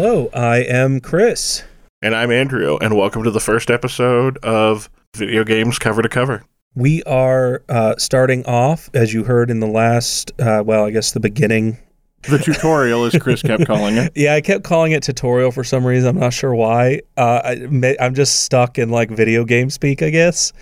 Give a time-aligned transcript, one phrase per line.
[0.00, 1.64] Hello, I am Chris.
[2.02, 6.44] And I'm Andrew, and welcome to the first episode of Video Games Cover to Cover.
[6.76, 11.10] We are uh, starting off, as you heard in the last, uh, well, I guess
[11.10, 11.78] the beginning.
[12.22, 14.12] The tutorial, as Chris kept calling it.
[14.14, 16.10] Yeah, I kept calling it tutorial for some reason.
[16.10, 17.00] I'm not sure why.
[17.16, 20.52] Uh, I, I'm just stuck in like video game speak, I guess.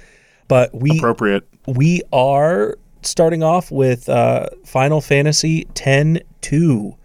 [0.49, 1.47] But we Appropriate.
[1.67, 6.97] we are starting off with uh, Final Fantasy X 2.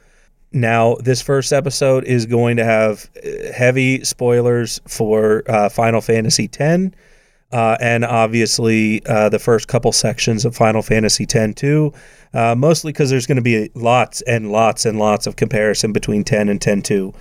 [0.54, 6.50] Now, this first episode is going to have uh, heavy spoilers for uh, Final Fantasy
[6.52, 6.94] X.
[7.54, 11.94] Uh, and obviously, uh, the first couple sections of Final Fantasy X too,
[12.34, 16.24] uh, mostly because there's going to be lots and lots and lots of comparison between
[16.24, 17.14] 10 and 10 2.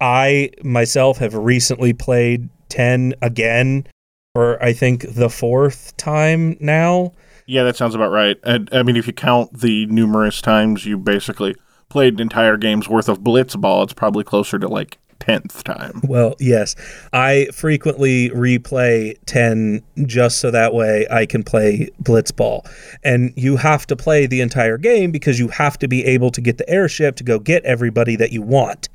[0.00, 3.86] I myself have recently played 10 again
[4.34, 7.12] for I think the fourth time now.
[7.46, 8.38] Yeah, that sounds about right.
[8.44, 11.54] And, I mean, if you count the numerous times you basically
[11.92, 16.00] played entire game's worth of Blitzball, it's probably closer to like 10th time.
[16.04, 16.74] Well, yes.
[17.12, 22.66] I frequently replay 10 just so that way I can play Blitzball.
[23.04, 26.40] And you have to play the entire game because you have to be able to
[26.40, 28.88] get the airship to go get everybody that you want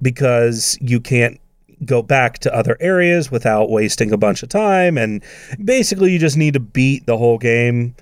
[0.00, 1.38] because you can't
[1.84, 4.96] go back to other areas without wasting a bunch of time.
[4.96, 5.22] And
[5.62, 7.94] basically, you just need to beat the whole game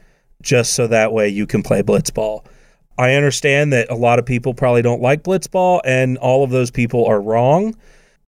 [0.43, 2.47] just so that way you can play Blitzball.
[2.99, 6.71] I understand that a lot of people probably don't like Blitzball, and all of those
[6.71, 7.77] people are wrong.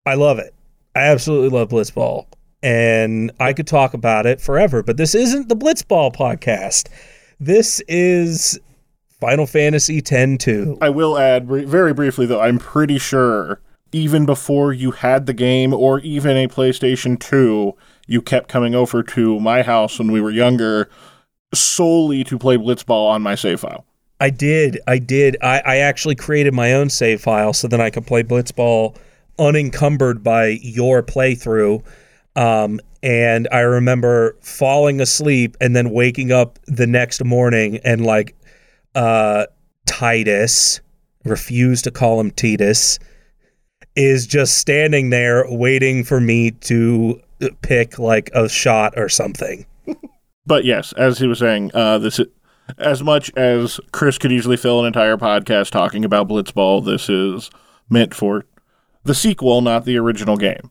[0.05, 0.55] I love it.
[0.95, 2.27] I absolutely love Blitzball.
[2.63, 6.89] And I could talk about it forever, but this isn't the Blitzball podcast.
[7.41, 8.61] This is
[9.19, 10.79] Final Fantasy X 2.
[10.83, 13.61] I will add very briefly, though, I'm pretty sure
[13.93, 17.75] even before you had the game or even a PlayStation 2,
[18.07, 20.91] you kept coming over to my house when we were younger
[21.55, 23.87] solely to play Blitzball on my save file.
[24.21, 24.79] I did.
[24.87, 25.37] I did.
[25.43, 28.97] I, I actually created my own save file so then I could play Blitzball
[29.39, 31.83] unencumbered by your playthrough.
[32.37, 38.37] Um, and I remember falling asleep and then waking up the next morning and like
[38.95, 39.47] uh,
[39.87, 40.81] Titus,
[41.25, 42.99] refused to call him Titus,
[43.97, 47.21] is just standing there waiting for me to
[47.63, 49.67] pick like a shot or something.
[50.47, 52.19] But yes, as he was saying, uh, this
[52.79, 57.51] as much as Chris could easily fill an entire podcast talking about Blitzball, this is
[57.89, 58.45] meant for
[59.05, 60.71] the sequel, not the original game.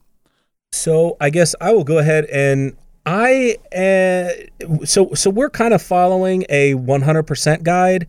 [0.72, 5.82] So I guess I will go ahead and I uh, so so we're kind of
[5.82, 8.08] following a 100% guide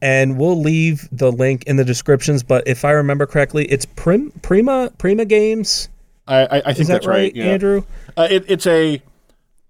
[0.00, 4.32] and we'll leave the link in the descriptions but if I remember correctly it's Prim,
[4.42, 5.88] Prima Prima Games
[6.26, 7.44] I, I, I think that that's right, right, yeah.
[7.46, 7.84] Andrew?
[8.16, 9.02] Uh, it, it's a.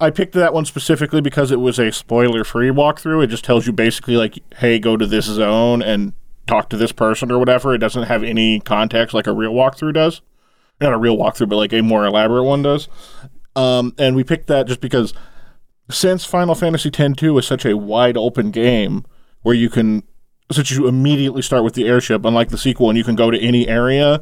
[0.03, 3.23] I picked that one specifically because it was a spoiler-free walkthrough.
[3.23, 6.13] It just tells you basically like, "Hey, go to this zone and
[6.47, 9.95] talk to this person or whatever." It doesn't have any context like a real walkthrough
[9.95, 10.21] does.
[10.81, 12.89] Not a real walkthrough, but like a more elaborate one does.
[13.55, 15.15] Um, and we picked that just because
[15.89, 19.05] since Final Fantasy X-2 is such a wide open game
[19.43, 20.03] where you can,
[20.51, 23.39] since you immediately start with the airship, unlike the sequel, and you can go to
[23.39, 24.21] any area,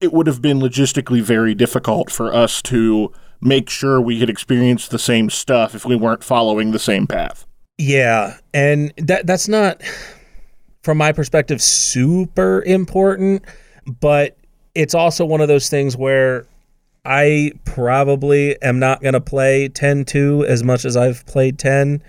[0.00, 4.88] it would have been logistically very difficult for us to make sure we could experience
[4.88, 7.46] the same stuff if we weren't following the same path.
[7.78, 9.82] Yeah, and that that's not
[10.82, 13.44] from my perspective super important,
[14.00, 14.36] but
[14.74, 16.46] it's also one of those things where
[17.04, 22.02] I probably am not going to play 10-2 as much as I've played 10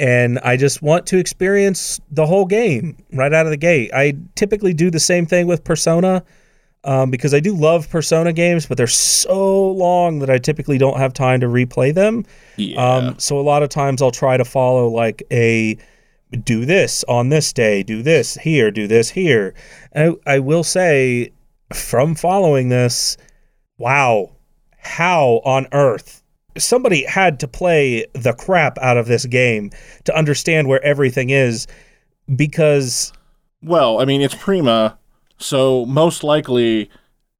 [0.00, 3.90] and I just want to experience the whole game right out of the gate.
[3.92, 6.22] I typically do the same thing with Persona
[6.84, 10.98] um, because I do love Persona games, but they're so long that I typically don't
[10.98, 12.24] have time to replay them.
[12.56, 12.80] Yeah.
[12.82, 15.76] Um, so a lot of times I'll try to follow like a
[16.44, 19.54] do this on this day, do this here, do this here.
[19.92, 21.32] And I, I will say,
[21.72, 23.16] from following this,
[23.78, 24.30] wow,
[24.78, 26.22] how on earth
[26.56, 29.70] somebody had to play the crap out of this game
[30.04, 31.66] to understand where everything is
[32.34, 33.12] because
[33.62, 34.96] well, I mean, it's Prima,
[35.38, 36.90] so most likely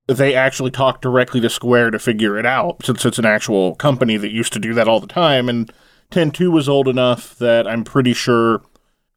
[0.06, 4.16] they actually talk directly to Square to figure it out, since it's an actual company
[4.16, 5.48] that used to do that all the time.
[5.48, 5.70] And
[6.10, 8.62] 10.2 was old enough that I'm pretty sure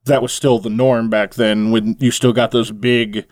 [0.06, 3.26] that was still the norm back then when you still got those big,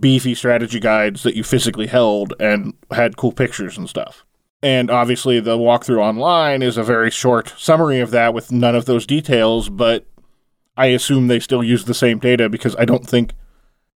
[0.00, 4.26] beefy strategy guides that you physically held and had cool pictures and stuff.
[4.62, 8.84] And obviously, the walkthrough online is a very short summary of that with none of
[8.84, 10.06] those details, but
[10.76, 13.32] I assume they still use the same data because I don't think.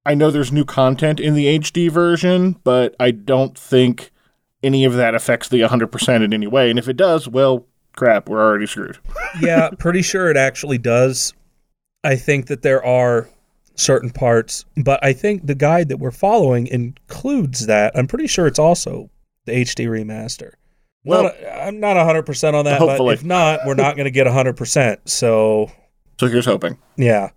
[0.06, 4.10] I know there's new content in the HD version, but I don't think
[4.62, 6.70] any of that affects the 100% in any way.
[6.70, 7.66] And if it does, well,
[7.96, 8.98] crap, we're already screwed.
[9.40, 11.32] yeah, pretty sure it actually does.
[12.02, 13.28] I think that there are
[13.76, 17.96] certain parts, but I think the guide that we're following includes that.
[17.96, 19.10] I'm pretty sure it's also
[19.46, 20.52] the HD remaster.
[21.04, 23.14] Well- not, I'm not 100% on that, Hopefully.
[23.16, 24.98] but if not, we're not going to get 100%.
[25.06, 25.70] So,
[26.20, 26.78] So here's hoping.
[26.96, 27.30] yeah.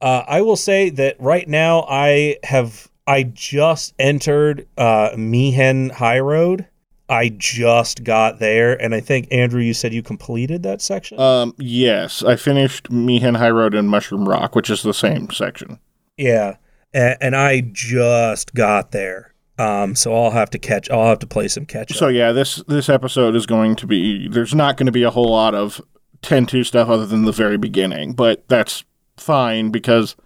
[0.00, 6.66] Uh, I will say that right now I have I just entered uh, Mi'ihen Highroad.
[7.08, 11.18] I just got there, and I think Andrew, you said you completed that section.
[11.18, 15.78] Um, yes, I finished Mi'ihen Highroad and Mushroom Rock, which is the same section.
[16.18, 16.56] yeah,
[16.92, 19.32] and, and I just got there.
[19.58, 20.90] Um, so I'll have to catch.
[20.90, 21.96] I'll have to play some catch up.
[21.96, 24.28] So yeah, this this episode is going to be.
[24.28, 25.80] There's not going to be a whole lot of
[26.22, 28.84] 10-2 stuff other than the very beginning, but that's
[29.20, 30.16] fine because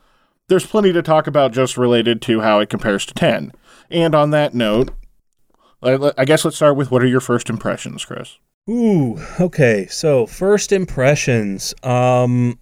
[0.48, 3.52] there's plenty to talk about just related to how it compares to 10.
[3.90, 4.90] And on that note,
[5.82, 8.38] I, guess let's start with what are your first impressions, Chris?
[8.70, 9.86] Ooh, okay.
[9.90, 11.74] So first impressions.
[11.82, 12.58] Um,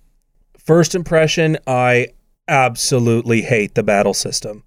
[0.58, 2.08] first impression, I
[2.48, 4.64] absolutely hate the battle system.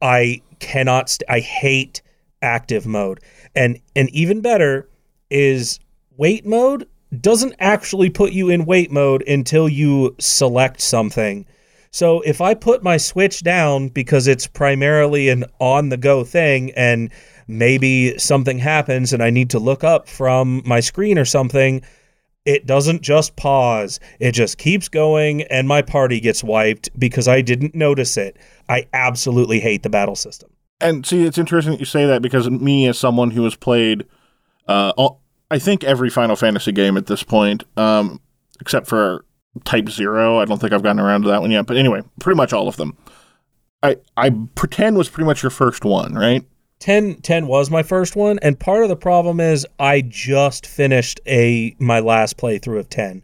[0.00, 1.08] I cannot.
[1.08, 2.02] St- I hate
[2.42, 3.20] active mode,
[3.54, 4.88] and and even better
[5.30, 5.78] is
[6.16, 6.88] wait mode
[7.20, 11.46] doesn't actually put you in wait mode until you select something.
[11.90, 16.72] So if I put my switch down because it's primarily an on the go thing
[16.72, 17.10] and
[17.46, 21.82] maybe something happens and I need to look up from my screen or something,
[22.46, 24.00] it doesn't just pause.
[24.20, 28.38] It just keeps going and my party gets wiped because I didn't notice it.
[28.70, 30.50] I absolutely hate the battle system.
[30.80, 34.06] And see, it's interesting that you say that because me, as someone who has played,
[34.66, 35.20] uh, all,
[35.52, 38.22] I think every Final Fantasy game at this point, um,
[38.58, 39.26] except for
[39.64, 41.66] Type Zero, I don't think I've gotten around to that one yet.
[41.66, 42.96] But anyway, pretty much all of them.
[43.82, 46.42] I I pretend was pretty much your first one, right?
[46.78, 51.20] 10, 10 was my first one and part of the problem is I just finished
[51.28, 53.22] a my last playthrough of 10.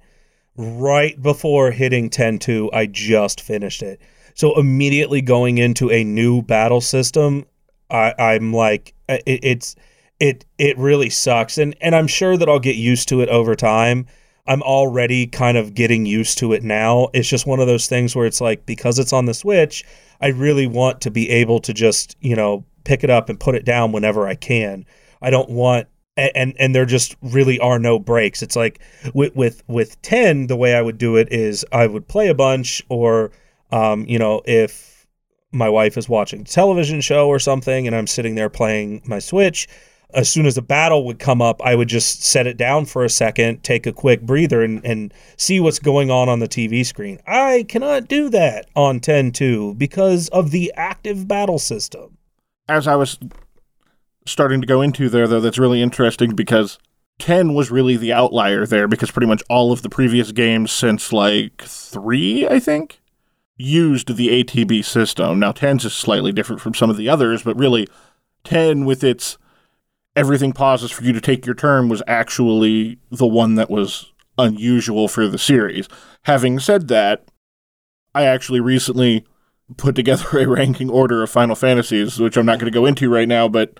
[0.57, 4.01] Right before hitting 10-2, I just finished it.
[4.35, 7.47] So immediately going into a new battle system,
[7.91, 9.75] I, I'm like it, it's
[10.20, 13.55] it it really sucks and and I'm sure that I'll get used to it over
[13.55, 14.06] time.
[14.47, 17.09] I'm already kind of getting used to it now.
[17.12, 19.85] It's just one of those things where it's like because it's on the Switch,
[20.23, 23.55] I really want to be able to just, you know, pick it up and put
[23.55, 24.87] it down whenever I can.
[25.20, 25.87] I don't want
[26.17, 28.43] and and there just really are no breaks.
[28.43, 28.81] It's like
[29.15, 32.35] with with with 10 the way I would do it is I would play a
[32.35, 33.31] bunch or
[33.70, 35.06] um, you know, if
[35.53, 39.19] my wife is watching a television show or something and I'm sitting there playing my
[39.19, 39.69] Switch,
[40.14, 43.05] as soon as a battle would come up, I would just set it down for
[43.05, 46.84] a second, take a quick breather, and, and see what's going on on the TV
[46.84, 47.20] screen.
[47.26, 52.16] I cannot do that on 10.2 because of the active battle system.
[52.69, 53.19] As I was
[54.25, 56.78] starting to go into there, though, that's really interesting because
[57.19, 61.12] 10 was really the outlier there because pretty much all of the previous games since
[61.12, 63.00] like three, I think,
[63.58, 65.38] used the ATB system.
[65.38, 67.87] Now, 10's is slightly different from some of the others, but really,
[68.44, 69.37] 10 with its
[70.16, 75.08] everything pauses for you to take your turn was actually the one that was unusual
[75.08, 75.88] for the series.
[76.22, 77.25] Having said that,
[78.14, 79.25] I actually recently
[79.76, 83.10] put together a ranking order of Final Fantasies, which I'm not going to go into
[83.10, 83.78] right now, but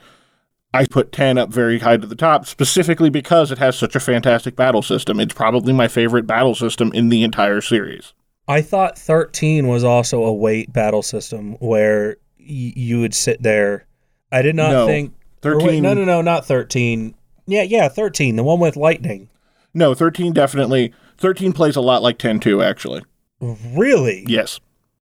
[0.75, 4.00] I put 10 up very high to the top specifically because it has such a
[4.00, 5.19] fantastic battle system.
[5.19, 8.12] It's probably my favorite battle system in the entire series.
[8.47, 13.87] I thought 13 was also a wait battle system where y- you would sit there.
[14.30, 15.14] I did not No, think.
[15.42, 17.14] 13 wait, no, no, no, not 13.
[17.47, 19.28] Yeah, yeah, 13, the one with lightning.
[19.75, 23.02] No, 13 definitely 13 plays a lot like 10 too actually.
[23.40, 24.25] Really?
[24.26, 24.61] Yes.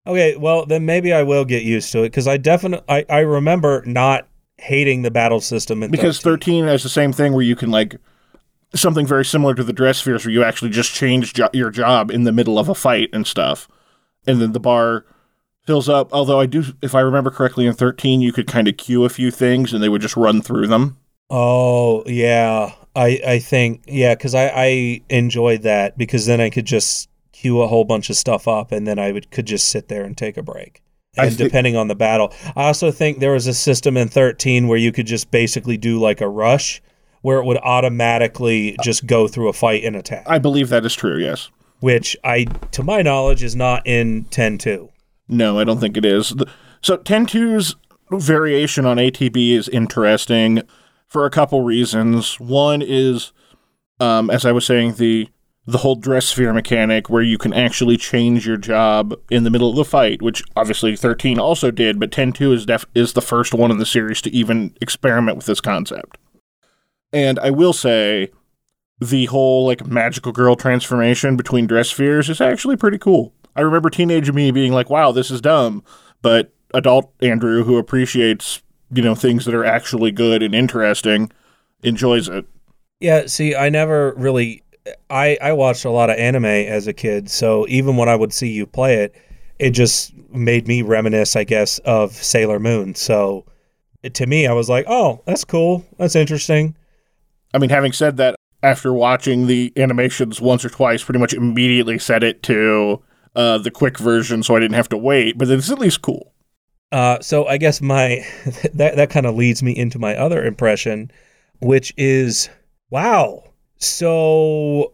[0.07, 3.19] Okay, well then maybe I will get used to it because I definitely I, I
[3.21, 4.27] remember not
[4.59, 6.63] hating the battle system in Because 13.
[6.63, 7.97] 13 has the same thing where you can like
[8.75, 12.11] something very similar to the dress spheres where you actually just change jo- your job
[12.11, 13.69] in the middle of a fight and stuff.
[14.27, 15.05] And then the bar
[15.67, 16.13] fills up.
[16.13, 19.09] Although I do if I remember correctly in 13 you could kind of queue a
[19.09, 20.99] few things and they would just run through them.
[21.31, 26.67] Oh yeah, I I think yeah because I I enjoyed that because then I could
[26.67, 29.89] just queue a whole bunch of stuff up and then I would could just sit
[29.89, 30.83] there and take a break.
[31.17, 34.67] And thi- depending on the battle, I also think there was a system in 13
[34.67, 36.81] where you could just basically do like a rush,
[37.21, 40.95] where it would automatically just go through a fight and attack, I believe that is
[40.95, 41.51] true, yes.
[41.81, 44.89] which I, to my knowledge, is not in 10.2.
[45.33, 46.35] No, I don't think it is.
[46.83, 47.75] So 10-2's
[48.11, 50.63] variation on ATB is interesting
[51.09, 52.39] for a couple reasons.
[52.39, 53.33] One is,
[53.99, 55.29] um, as I was saying, the
[55.65, 59.71] the whole dress sphere mechanic where you can actually change your job in the middle
[59.71, 63.55] of the fight, which obviously 13 also did, but 10-2 is def- is the first
[63.55, 66.19] one in the series to even experiment with this concept.
[67.13, 68.31] And I will say
[69.01, 73.33] the whole like magical girl transformation between dress spheres is actually pretty cool.
[73.57, 75.83] I remember teenage me being like, "Wow, this is dumb,"
[76.23, 81.31] but adult Andrew, who appreciates you know things that are actually good and interesting,
[81.83, 82.47] enjoys it.
[83.01, 84.63] Yeah, see, I never really
[85.11, 88.33] I I watched a lot of anime as a kid, so even when I would
[88.33, 89.15] see you play it,
[89.59, 92.95] it just made me reminisce, I guess, of Sailor Moon.
[92.95, 93.45] So
[94.03, 95.85] it, to me, I was like, "Oh, that's cool.
[95.99, 96.75] That's interesting."
[97.55, 101.99] I mean, having said that, after watching the animations once or twice, pretty much immediately
[101.99, 103.03] set it to
[103.35, 105.39] uh, the quick version, so I didn't have to wait.
[105.39, 106.33] But it's at least cool.
[106.91, 108.25] Uh, so I guess my
[108.75, 111.11] that that kind of leads me into my other impression,
[111.61, 112.49] which is
[112.91, 113.45] wow.
[113.77, 114.93] So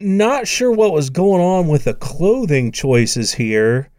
[0.00, 3.90] not sure what was going on with the clothing choices here.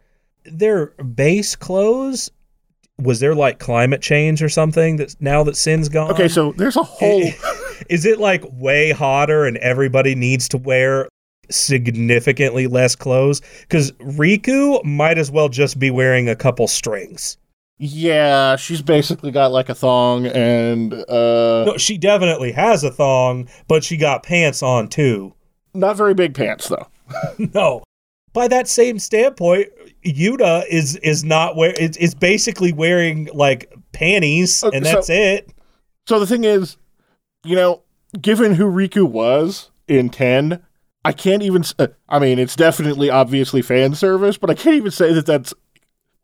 [0.46, 2.30] Their base clothes
[3.00, 6.12] was there like climate change or something that now that Sin's gone?
[6.12, 7.22] Okay, so there's a whole.
[7.90, 11.08] is it like way hotter and everybody needs to wear
[11.50, 13.42] significantly less clothes?
[13.62, 17.38] Because Rikku might as well just be wearing a couple strings.
[17.80, 23.48] Yeah, she's basically got like a thong and uh No, she definitely has a thong,
[23.68, 25.34] but she got pants on too.
[25.76, 26.88] not very big pants though.
[27.54, 27.84] no.
[28.34, 29.68] By that same standpoint,
[30.06, 35.10] Yuna is is not wear it's, it's basically wearing like panties Okay, and so- that's
[35.10, 35.50] it.
[36.08, 36.78] So the thing is,
[37.46, 37.84] you know,
[38.20, 40.64] given who Rikku was in 10,
[41.06, 44.92] I can't even uh, I mean, it's definitely obviously fan service, but I can't even
[44.92, 45.54] say that that's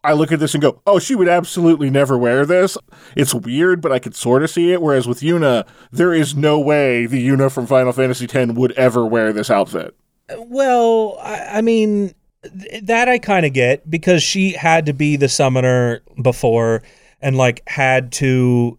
[0.04, 2.78] I look at this and go, "Oh, she would absolutely never wear this."
[3.16, 6.60] It's weird, but I could sort of see it whereas with Yuna, there is no
[6.60, 9.96] way the Yuna from Final Fantasy X would ever wear this outfit.
[10.38, 12.14] Well, I, I mean,
[12.44, 16.84] th- that I kind of get because she had to be the summoner before
[17.22, 18.78] and like had to,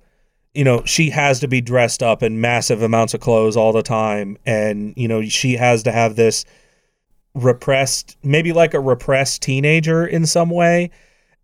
[0.55, 3.83] you know, she has to be dressed up in massive amounts of clothes all the
[3.83, 4.39] time.
[4.47, 6.45] And, you know, she has to have this
[7.35, 10.91] repressed, maybe like a repressed teenager in some way.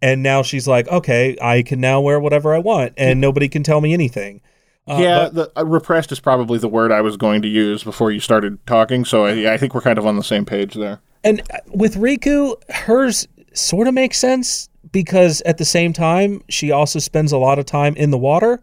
[0.01, 3.63] And now she's like, okay, I can now wear whatever I want and nobody can
[3.63, 4.41] tell me anything.
[4.89, 7.85] Uh, yeah, but- the, uh, repressed is probably the word I was going to use
[7.85, 10.75] before you started talking, so I, I think we're kind of on the same page
[10.75, 11.01] there.
[11.23, 16.71] And uh, with Rikku, hers sort of makes sense because at the same time, she
[16.71, 18.63] also spends a lot of time in the water.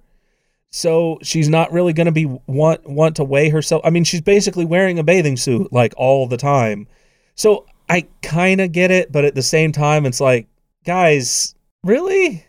[0.72, 3.82] So she's not really going to be want want to weigh herself.
[3.86, 6.88] I mean, she's basically wearing a bathing suit like all the time.
[7.36, 10.48] So I kind of get it, but at the same time, it's like,
[10.86, 12.46] guys, really?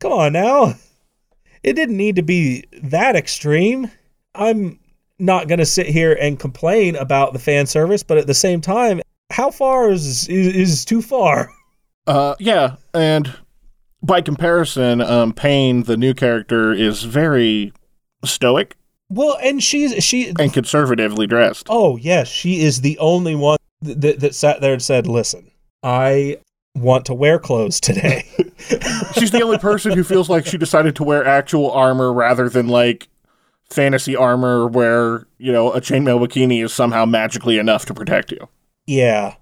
[0.00, 0.74] Come on now.
[1.62, 3.90] It didn't need to be that extreme.
[4.34, 4.78] I'm
[5.18, 8.60] not going to sit here and complain about the fan service, but at the same
[8.60, 11.50] time, how far is is, is too far?
[12.06, 13.34] Uh, yeah, and
[14.04, 17.72] by comparison, um, Paine, the new character, is very
[18.24, 18.76] stoic
[19.08, 20.32] Well, and she's she.
[20.38, 21.66] and conservatively dressed.
[21.70, 25.50] Oh yes, she is the only one th- that that sat there and said, "Listen,
[25.82, 26.38] I
[26.74, 28.24] want to wear clothes today."
[29.14, 32.66] She's the only person who feels like she decided to wear actual armor rather than
[32.68, 33.08] like
[33.68, 38.48] fantasy armor where, you know, a chainmail bikini is somehow magically enough to protect you.
[38.86, 39.34] yeah.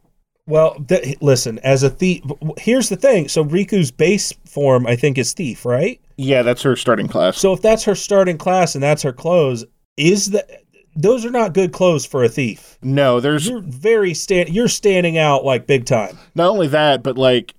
[0.53, 2.23] Well, th- listen, as a thief,
[2.59, 3.29] here's the thing.
[3.29, 5.99] So Rikku's base form, I think, is thief, right?
[6.19, 7.39] Yeah, that's her starting class.
[7.39, 9.65] So if that's her starting class and that's her clothes,
[9.97, 10.51] is that
[10.95, 12.77] those are not good clothes for a thief?
[12.83, 14.51] No, there's You're very stand.
[14.51, 16.19] You're standing out like big time.
[16.35, 17.55] not only that, but like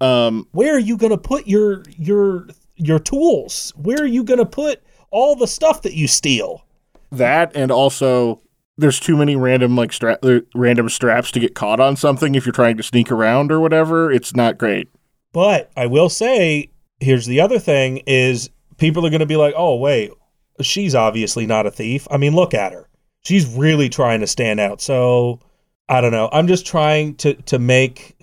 [0.00, 4.40] um where are you going to put your your your tools where are you going
[4.40, 6.66] to put all the stuff that you steal
[7.12, 8.40] that and also
[8.76, 12.44] there's too many random like stra- uh, random straps to get caught on something if
[12.44, 14.10] you're trying to sneak around or whatever.
[14.10, 14.88] It's not great.
[15.32, 19.54] but i will say here's the other thing is people are going to be like
[19.56, 20.10] oh wait
[20.60, 22.88] she's obviously not a thief i mean look at her
[23.24, 25.40] she's really trying to stand out so
[25.88, 28.16] i don't know i'm just trying to to make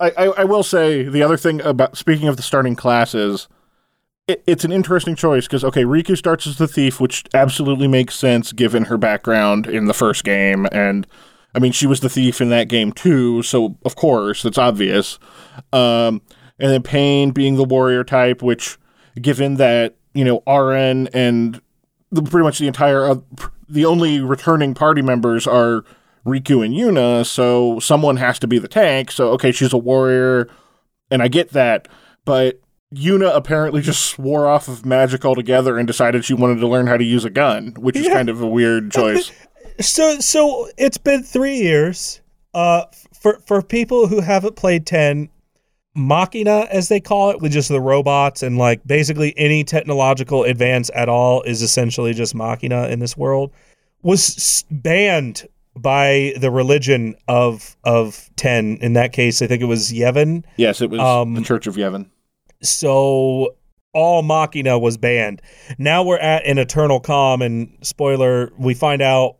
[0.00, 3.48] I, I, I will say the other thing about speaking of the starting classes,
[4.28, 8.14] it, it's an interesting choice because okay, Rikku starts as the thief, which absolutely makes
[8.14, 11.06] sense given her background in the first game, and
[11.54, 15.18] I mean she was the thief in that game too, so of course it's obvious.
[15.72, 16.22] Um,
[16.60, 18.78] and then Paine being the warrior type, which
[19.20, 21.60] given that you know Auron and
[22.12, 23.16] the, pretty much the entire uh,
[23.68, 25.84] the only returning party members are
[26.26, 29.10] Rikku and Yuna, so someone has to be the tank.
[29.10, 30.48] So okay, she's a warrior,
[31.10, 31.88] and I get that,
[32.26, 32.60] but
[32.94, 36.96] Yuna apparently just swore off of magic altogether and decided she wanted to learn how
[36.96, 38.14] to use a gun, which is Yeah.
[38.14, 39.30] kind of a weird choice.
[39.80, 42.20] so so it's been three years
[42.54, 45.28] uh for for people who haven't played 10
[45.94, 50.90] machina as they call it with just the robots and like basically any technological advance
[50.94, 53.52] at all is essentially just machina in this world
[54.02, 59.92] was banned by the religion of of 10 in that case i think it was
[59.92, 62.06] yevon Yes, it was Um, the Church of Yevon.
[62.62, 63.54] So
[63.94, 65.40] all machina was banned
[65.78, 69.36] now we're at an eternal calm and spoiler we find out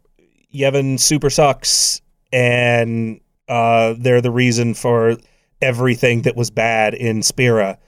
[0.55, 2.01] yevon super sucks
[2.33, 5.17] and uh they're the reason for
[5.61, 7.79] everything that was bad in spira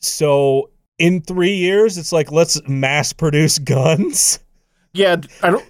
[0.00, 4.38] so in three years it's like let's mass produce guns
[4.94, 5.64] Yeah, I don't.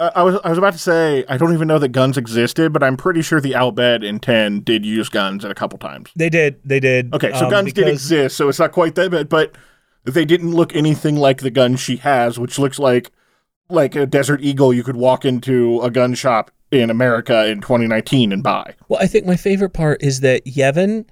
[0.00, 2.72] I I was I was about to say I don't even know that guns existed,
[2.72, 5.78] but I'm pretty sure the Al Bhed in ten did use guns at a couple
[5.78, 6.10] times.
[6.16, 9.10] they did they did Okay, so um, guns did exist, so it's not quite that
[9.10, 9.56] bad, but
[10.04, 13.10] they didn't look anything like the gun she has, which looks like
[13.70, 18.32] like a Desert Eagle you could walk into a gun shop in America in 2019
[18.32, 18.74] and buy.
[18.88, 21.06] Well, I think my favorite part is that Yevon,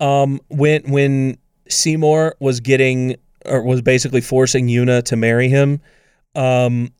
[0.00, 5.80] um, when when Seymour was getting or was basically forcing Yuna to marry him,
[6.34, 6.92] um,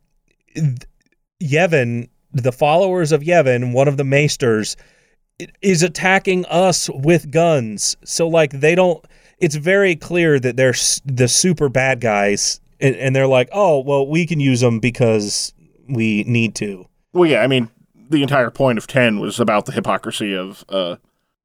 [1.42, 4.76] Yevon, the followers of Yevon, one of the maesters,
[5.61, 7.96] is attacking us with guns.
[8.04, 9.04] So like they don't.
[9.38, 14.06] It's very clear that they're the super bad guys, and, and they're like, oh well,
[14.06, 15.52] we can use them because
[15.88, 16.87] we need to.
[17.12, 20.96] Well, yeah, I mean, the entire point of 10 was about the hypocrisy of uh,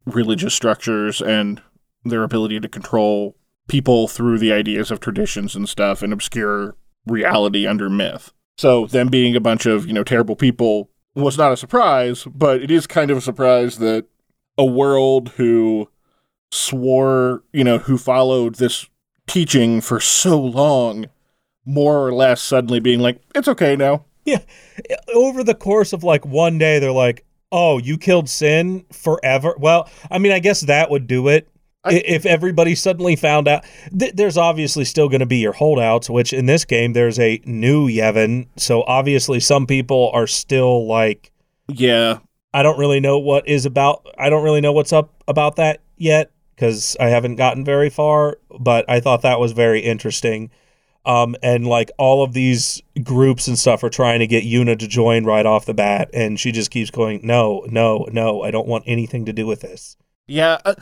[0.05, 1.61] religious structures and
[2.05, 3.35] their ability to control
[3.67, 6.75] people through the ideas of traditions and stuff and obscure
[7.05, 8.31] reality under myth.
[8.57, 12.61] So, them being a bunch of, you know, terrible people was not a surprise, but
[12.61, 14.05] it is kind of a surprise that
[14.57, 15.89] a world who
[16.51, 18.87] swore, you know, who followed this
[19.27, 21.05] teaching for so long,
[21.65, 24.05] more or less suddenly being like, it's okay now.
[24.25, 24.41] Yeah.
[25.13, 29.89] Over the course of like one day they're like oh you killed sin forever well
[30.11, 31.47] i mean i guess that would do it
[31.83, 33.63] I- if everybody suddenly found out
[33.97, 37.41] th- there's obviously still going to be your holdouts which in this game there's a
[37.45, 41.31] new yevon so obviously some people are still like
[41.69, 42.19] Yeah,
[42.53, 45.81] i don't really know what is about i don't really know what's up about that
[45.97, 50.49] yet because i haven't gotten very far but i thought that was very interesting
[51.05, 54.89] um, and like all of these groups and stuff are trying to get Yuna to
[54.89, 58.67] join right off the bat, and she just keeps going, "No, no, no, I don't
[58.67, 59.95] want anything to do with this."
[60.27, 60.57] Yeah.
[60.65, 60.75] Uh,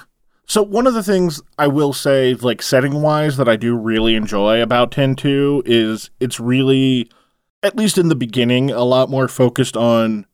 [0.48, 4.16] so one of the things I will say, like setting wise, that I do really
[4.16, 7.10] enjoy about 10.2 is it's really,
[7.64, 10.26] at least in the beginning, a lot more focused on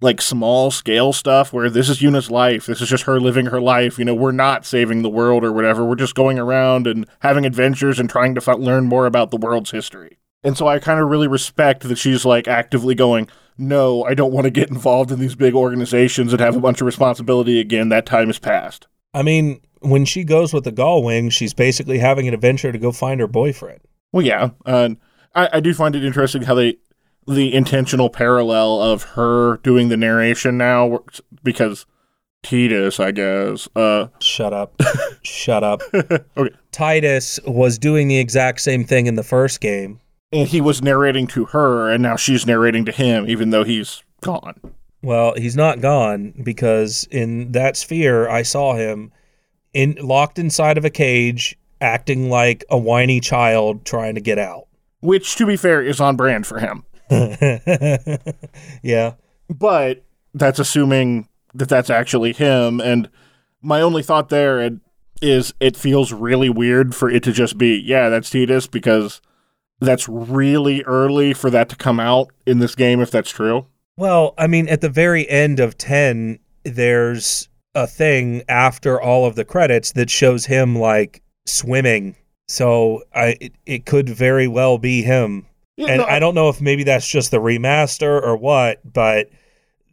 [0.00, 2.66] like small scale stuff where this is Yuna's life.
[2.66, 3.98] This is just her living her life.
[3.98, 5.84] You know, we're not saving the world or whatever.
[5.84, 9.38] We're just going around and having adventures and trying to f- learn more about the
[9.38, 10.18] world's history.
[10.42, 14.32] And so I kind of really respect that she's like actively going, no, I don't
[14.32, 17.88] want to get involved in these big organizations and have a bunch of responsibility again.
[17.88, 18.86] That time is past.
[19.14, 22.92] I mean, when she goes with the Gullwing, she's basically having an adventure to go
[22.92, 23.80] find her boyfriend.
[24.12, 24.96] Well, yeah, and
[25.34, 26.76] I, I do find it interesting how they
[27.26, 31.86] the intentional parallel of her doing the narration now works because
[32.42, 33.66] Titus, I guess.
[33.74, 34.78] Uh, Shut up,
[35.22, 35.80] shut up.
[35.94, 40.00] okay, Titus was doing the exact same thing in the first game.
[40.32, 44.02] and he was narrating to her, and now she's narrating to him, even though he's
[44.20, 44.60] gone.
[45.04, 49.12] Well, he's not gone because in that sphere, I saw him
[49.74, 54.66] in locked inside of a cage, acting like a whiny child trying to get out.
[55.00, 56.84] Which, to be fair, is on brand for him.
[58.82, 59.12] yeah.
[59.50, 62.80] But that's assuming that that's actually him.
[62.80, 63.10] And
[63.60, 64.70] my only thought there
[65.20, 69.20] is it feels really weird for it to just be, yeah, that's Titus, because
[69.80, 73.66] that's really early for that to come out in this game, if that's true.
[73.96, 79.36] Well, I mean, at the very end of 10, there's a thing after all of
[79.36, 82.16] the credits that shows him like swimming.
[82.48, 85.46] So I it, it could very well be him.
[85.76, 89.30] Yeah, and no, I don't know if maybe that's just the remaster or what, but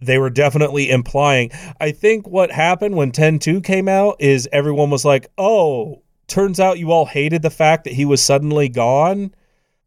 [0.02, 1.52] they were definitely implying.
[1.80, 6.80] I think what happened when 10.2 came out is everyone was like, oh, turns out
[6.80, 9.34] you all hated the fact that he was suddenly gone.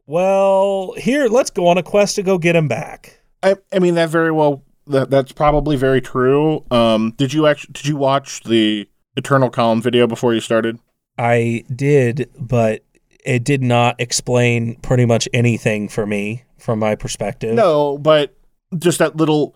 [0.07, 3.20] Well, here, let's go on a quest to go get him back.
[3.44, 4.62] I, I mean that very well.
[4.87, 6.64] That that's probably very true.
[6.70, 10.78] Um, did you actually did you watch the Eternal Calm video before you started?
[11.18, 12.85] I did, but
[13.24, 17.54] it did not explain pretty much anything for me from my perspective.
[17.54, 18.37] No, but
[18.76, 19.54] just that little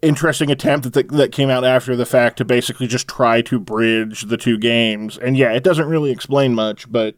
[0.00, 4.22] interesting attempt that that came out after the fact to basically just try to bridge
[4.22, 5.18] the two games.
[5.18, 7.16] And yeah, it doesn't really explain much, but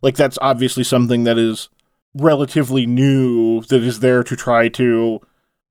[0.00, 1.68] like that's obviously something that is
[2.14, 5.20] relatively new that is there to try to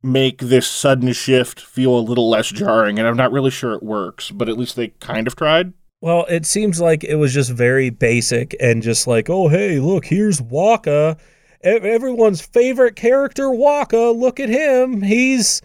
[0.04, 3.84] make this sudden shift feel a little less jarring and I'm not really sure it
[3.84, 5.74] works, but at least they kind of tried.
[6.02, 10.06] Well, it seems like it was just very basic and just like, oh, hey, look,
[10.06, 11.20] here's Wakka,
[11.64, 14.18] everyone's favorite character, Wakka.
[14.18, 15.02] Look at him.
[15.02, 15.62] He's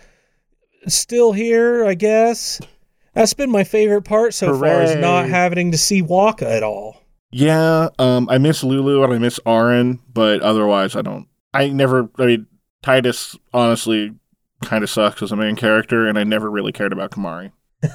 [0.87, 2.61] still here, I guess.
[3.15, 7.03] That's been my favorite part so far is not having to see Wakka at all.
[7.31, 11.27] Yeah, um, I miss Lulu and I miss Auron, but otherwise, I don't.
[11.53, 12.09] I never.
[12.19, 12.47] I mean,
[12.83, 14.15] Titus honestly
[14.63, 17.53] kind of sucks as a main character, and I never really cared about Kimahri.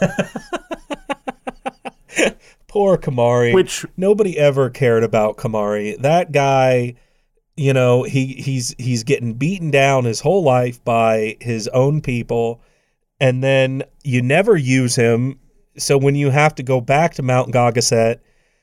[2.67, 3.53] Poor Kimahri.
[3.53, 5.97] Which nobody ever cared about Kimahri.
[6.01, 6.95] That guy,
[7.57, 12.61] you know, he he's he's getting beaten down his whole life by his own people,
[13.19, 15.37] and then you never use him.
[15.77, 18.19] So when you have to go back to Mount Gagazet,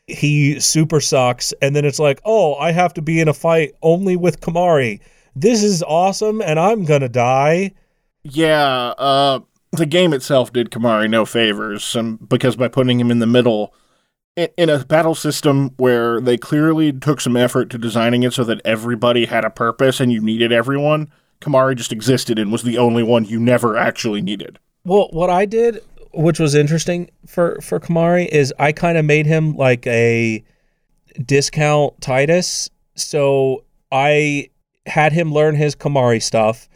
[0.06, 3.74] he super sucks, and then it's like, oh, I have to be in a fight
[3.82, 5.00] only with Kimahri.
[5.36, 7.72] This is awesome, and I'm gonna die.
[8.24, 9.40] Yeah, uh,
[9.72, 13.74] the game itself did Kimahri no favors, um, because by putting him in the middle,
[14.36, 18.44] in, in a battle system where they clearly took some effort to designing it so
[18.44, 22.78] that everybody had a purpose and you needed everyone, Kimahri just existed and was the
[22.78, 24.58] only one you never actually needed.
[24.84, 29.26] Well, what I did, which was interesting for for Kimahri, is I kind of made
[29.26, 30.42] him like a
[31.24, 32.70] discount Titus.
[32.94, 34.50] So I
[34.86, 36.68] had him learn his Kimahri stuff,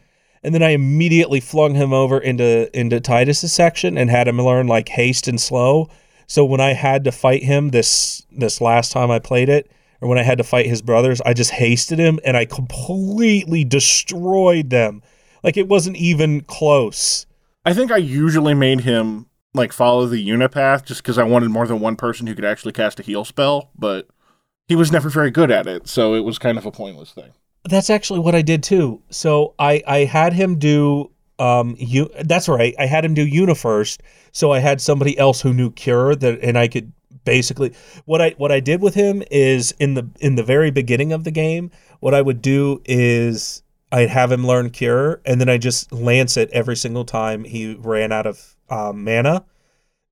[0.43, 4.67] and then I immediately flung him over into into Titus's section and had him learn
[4.67, 5.89] like haste and slow.
[6.27, 10.09] So when I had to fight him this this last time I played it, or
[10.09, 14.71] when I had to fight his brothers, I just hasted him and I completely destroyed
[14.71, 15.03] them.
[15.43, 17.27] Like it wasn't even close.
[17.65, 21.67] I think I usually made him like follow the unipath just because I wanted more
[21.67, 24.09] than one person who could actually cast a heal spell, but
[24.67, 27.33] he was never very good at it, so it was kind of a pointless thing.
[27.64, 29.03] That's actually what I did too.
[29.11, 32.75] So I I had him do um you that's right.
[32.79, 34.03] I had him do Yuna first.
[34.33, 36.92] So I had somebody else who knew Cure that and I could
[37.25, 37.72] basically
[38.05, 41.25] what I what I did with him is in the in the very beginning of
[41.25, 41.70] the game,
[42.01, 46.37] what I would do is I'd have him learn Cure and then I just lance
[46.37, 49.44] it every single time he ran out of um, mana.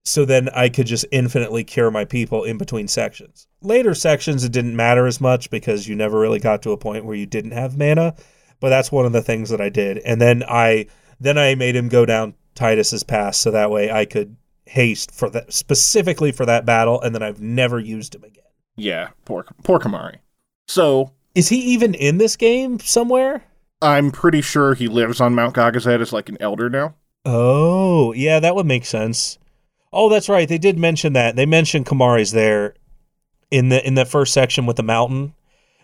[0.03, 3.47] So then I could just infinitely cure my people in between sections.
[3.61, 7.05] Later sections, it didn't matter as much because you never really got to a point
[7.05, 8.15] where you didn't have mana.
[8.59, 9.99] But that's one of the things that I did.
[9.99, 10.87] And then I
[11.19, 14.35] then I made him go down Titus's pass so that way I could
[14.65, 18.43] haste for that specifically for that battle, and then I've never used him again.
[18.75, 20.17] Yeah, poor poor Kimahri.
[20.67, 23.43] So Is he even in this game somewhere?
[23.81, 26.95] I'm pretty sure he lives on Mount Gagazet as like an elder now.
[27.25, 29.37] Oh, yeah, that would make sense.
[29.93, 30.47] Oh, that's right.
[30.47, 31.35] They did mention that.
[31.35, 32.75] They mentioned Kimahri's there
[33.49, 35.33] in the in the first section with the mountain.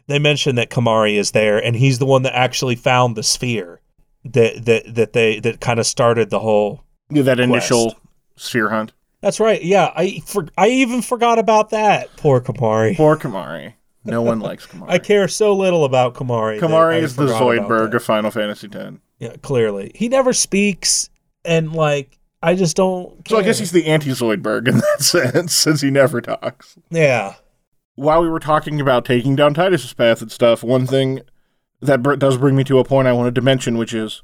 [0.08, 3.82] They mentioned that Kimahri is there, and he's the one that actually found the sphere
[4.24, 6.84] that that that they that kind of started the whole.
[7.10, 7.96] Yeah, that initial
[8.36, 8.93] sphere hunt.
[9.22, 9.62] That's right.
[9.62, 12.15] Yeah, I for, I even forgot about that.
[12.17, 12.96] Poor Kimahri.
[12.96, 13.74] Poor Kimahri.
[14.06, 14.89] No one likes Kimahri.
[14.89, 16.60] I care so little about Kimahri.
[16.60, 18.98] Kimahri is the Zoidberg of Final Fantasy X.
[19.20, 21.10] Yeah, clearly he never speaks,
[21.43, 23.28] and like I just don't.
[23.28, 26.78] So I guess he's the anti-Zoidberg in that sense, since he never talks.
[26.89, 27.36] yeah.
[27.95, 31.21] While we were talking about taking down Titus's path and stuff, one thing
[31.82, 34.21] that br- does bring me to a point I wanted to mention, which is,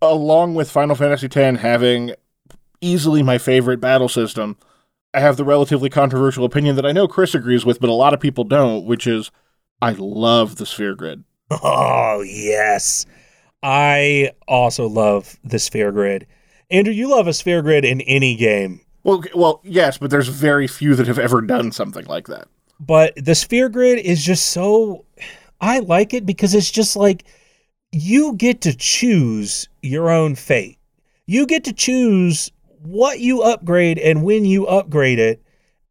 [0.00, 2.12] along with Final Fantasy X having
[2.80, 4.56] easily my favorite battle system,
[5.12, 8.14] I have the relatively controversial opinion that I know Chris agrees with, but a lot
[8.14, 9.32] of people don't, which is,
[9.82, 11.24] I love the sphere grid.
[11.50, 13.06] Oh yes,
[13.62, 16.26] I also love the sphere grid.
[16.70, 20.66] Andrew, you love a sphere grid in any game, Well, well, yes, but there's very
[20.66, 22.48] few that have ever done something like that.
[22.80, 25.04] but the sphere grid is just so.
[25.60, 27.24] I like it because it's just like
[27.92, 30.78] you get to choose your own fate.
[31.26, 32.50] You get to choose
[32.82, 35.42] what you upgrade and when you upgrade it.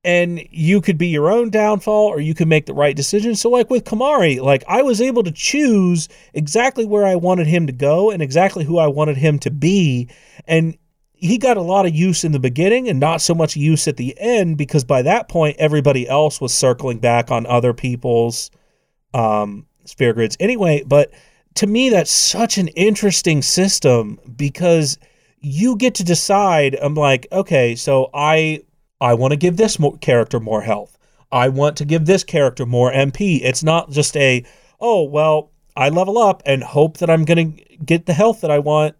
[0.03, 3.33] And you could be your own downfall or you could make the right decision.
[3.33, 7.65] So, like with Kimahri, like I was able to choose exactly where I wanted him
[7.65, 10.07] to go and exactly who I wanted him to be.
[10.47, 10.77] And
[11.13, 13.97] he got a lot of use in the beginning and not so much use at
[13.97, 18.51] the end because by that point everybody else was circling back on other people's
[19.13, 20.83] um, sphere grids anyway.
[20.85, 21.11] But
[21.55, 24.97] to me, that's such an interesting system because
[25.39, 26.77] you get to decide.
[26.81, 28.63] I'm like, okay, so I
[28.99, 30.97] I want to give this mo- character more health.
[31.31, 33.41] I want to give this character more MP.
[33.41, 34.43] It's not just a
[34.79, 38.51] oh well, I level up and hope that I'm going to get the health that
[38.51, 38.95] I want.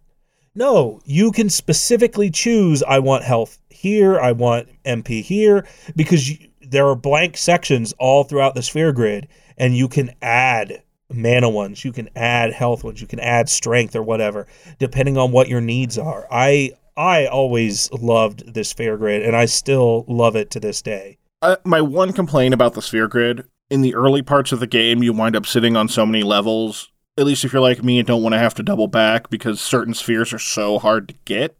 [0.55, 6.47] No, you can specifically choose I want health here, I want MP here because you,
[6.61, 10.81] there are blank sections all throughout the sphere grid and you can add
[11.13, 14.47] mana ones, you can add health ones, you can add strength or whatever
[14.79, 16.25] depending on what your needs are.
[16.31, 21.17] I I always loved this sphere grid and I still love it to this day.
[21.41, 25.03] Uh, my one complaint about the sphere grid in the early parts of the game,
[25.03, 26.89] you wind up sitting on so many levels.
[27.17, 29.61] At least if you're like me and don't want to have to double back because
[29.61, 31.57] certain spheres are so hard to get.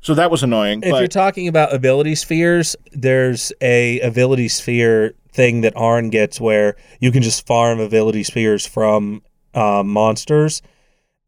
[0.00, 0.82] So that was annoying.
[0.84, 6.76] If you're talking about ability spheres, there's a ability sphere thing that Auron gets where
[7.00, 9.22] you can just farm ability spheres from
[9.54, 10.62] um, monsters,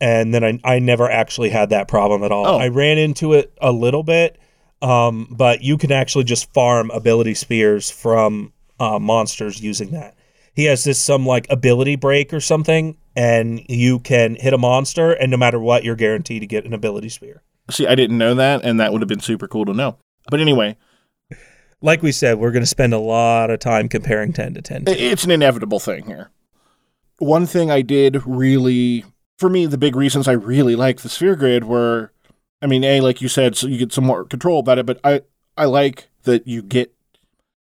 [0.00, 2.46] and then I I never actually had that problem at all.
[2.46, 2.58] Oh.
[2.58, 4.38] I ran into it a little bit,
[4.80, 10.14] um, but you can actually just farm ability spheres from uh, monsters using that.
[10.58, 15.12] He has this some like ability break or something, and you can hit a monster,
[15.12, 17.44] and no matter what, you're guaranteed to get an ability sphere.
[17.70, 19.98] see, I didn't know that, and that would have been super cool to know.
[20.28, 20.76] But anyway,
[21.80, 24.84] like we said, we're going to spend a lot of time comparing 10 to 10.
[24.88, 26.32] it's an inevitable thing here.
[27.18, 29.04] One thing I did really,
[29.36, 32.10] for me, the big reasons I really like the sphere grid were,
[32.60, 34.98] I mean, a like you said, so you get some more control about it, but
[35.04, 35.22] I
[35.56, 36.92] I like that you get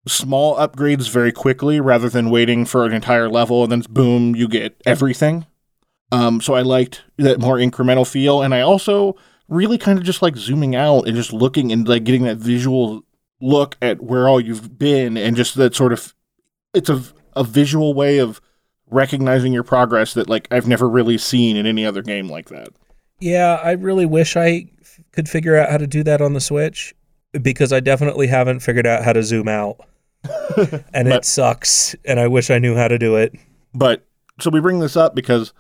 [0.06, 4.48] small upgrades very quickly rather than waiting for an entire level and then boom, you
[4.48, 5.46] get everything.
[6.12, 9.16] Um, so I liked that more incremental feel, and I also
[9.48, 13.04] really kind of just like zooming out and just looking and like getting that visual
[13.40, 16.14] look at where all you've been, and just that sort of
[16.72, 17.02] it's a
[17.34, 18.40] a visual way of
[18.88, 22.68] recognizing your progress that like I've never really seen in any other game like that.
[23.18, 26.40] Yeah, I really wish I f- could figure out how to do that on the
[26.40, 26.94] Switch
[27.42, 29.80] because I definitely haven't figured out how to zoom out.
[30.94, 33.34] and it sucks, and I wish I knew how to do it.
[33.74, 34.06] But
[34.40, 35.52] so we bring this up because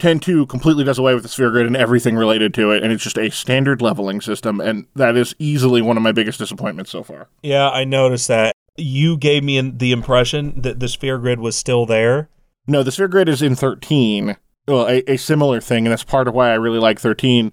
[0.00, 3.04] 10.2 completely does away with the sphere grid and everything related to it, and it's
[3.04, 7.02] just a standard leveling system, and that is easily one of my biggest disappointments so
[7.02, 7.28] far.
[7.42, 8.54] Yeah, I noticed that.
[8.76, 12.28] You gave me the impression that the sphere grid was still there.
[12.66, 14.36] No, the sphere grid is in 13.
[14.66, 17.52] Well, a, a similar thing, and that's part of why I really like 13.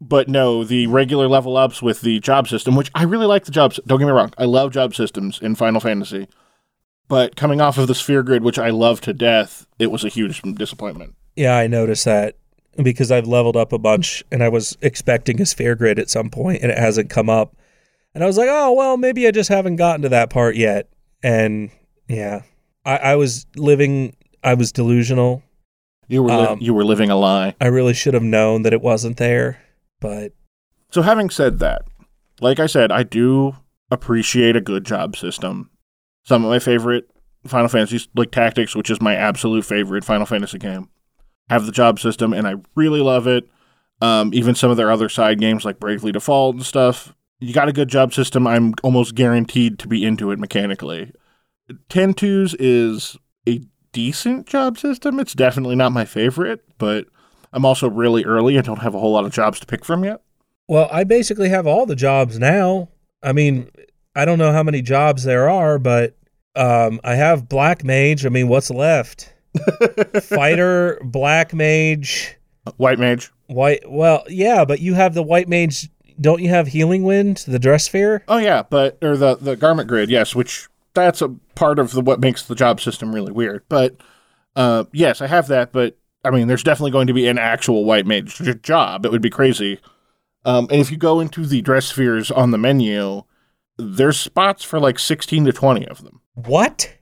[0.00, 3.50] But no, the regular level ups with the job system, which I really like the
[3.50, 3.80] jobs.
[3.86, 6.28] Don't get me wrong, I love job systems in Final Fantasy.
[7.08, 10.08] But coming off of the sphere grid, which I love to death, it was a
[10.08, 11.14] huge disappointment.
[11.36, 12.36] Yeah, I noticed that
[12.82, 16.28] because I've leveled up a bunch and I was expecting a sphere grid at some
[16.30, 17.56] point and it hasn't come up.
[18.14, 20.88] And I was like, oh, well, maybe I just haven't gotten to that part yet.
[21.22, 21.70] And
[22.08, 22.42] yeah,
[22.84, 25.42] I, I was living, I was delusional.
[26.08, 27.54] You were li- Um, you were living a lie.
[27.60, 29.62] I really should have known that it wasn't there.
[30.00, 30.32] But
[30.90, 31.82] So, having said that,
[32.40, 33.56] like I said, I do
[33.90, 35.70] appreciate a good job system.
[36.24, 37.08] Some of my favorite
[37.46, 40.88] Final Fantasy, like Tactics, which is my absolute favorite Final Fantasy game,
[41.48, 43.48] have the job system, and I really love it.
[44.02, 47.68] Um, even some of their other side games, like Bravely Default and stuff, you got
[47.68, 48.46] a good job system.
[48.46, 51.12] I'm almost guaranteed to be into it mechanically.
[51.88, 53.16] 10-2's is
[53.48, 55.18] a decent job system.
[55.18, 57.06] It's definitely not my favorite, but
[57.56, 58.58] I'm also really early.
[58.58, 60.20] I don't have a whole lot of jobs to pick from yet.
[60.68, 62.90] well, I basically have all the jobs now.
[63.22, 63.70] I mean,
[64.14, 66.16] I don't know how many jobs there are, but
[66.54, 68.26] um, I have Black Mage.
[68.26, 69.32] I mean, what's left?
[70.22, 72.36] Fighter, Black Mage,
[72.76, 73.32] White Mage.
[73.46, 73.90] White.
[73.90, 75.88] Well, yeah, but you have the White Mage.
[76.20, 78.22] Don't you have Healing Wind, the Dress Sphere?
[78.28, 82.02] Oh yeah, but or the the garment grid, yes, which that's a part of the
[82.02, 83.62] what makes the job system really weird.
[83.68, 83.96] But
[84.54, 85.72] uh, yes, I have that.
[85.72, 89.06] But I mean, there's definitely going to be an actual white mage job.
[89.06, 89.80] It would be crazy.
[90.44, 93.22] Um, and if you go into the dress spheres on the menu,
[93.78, 96.20] there's spots for like 16 to 20 of them.
[96.34, 96.92] What?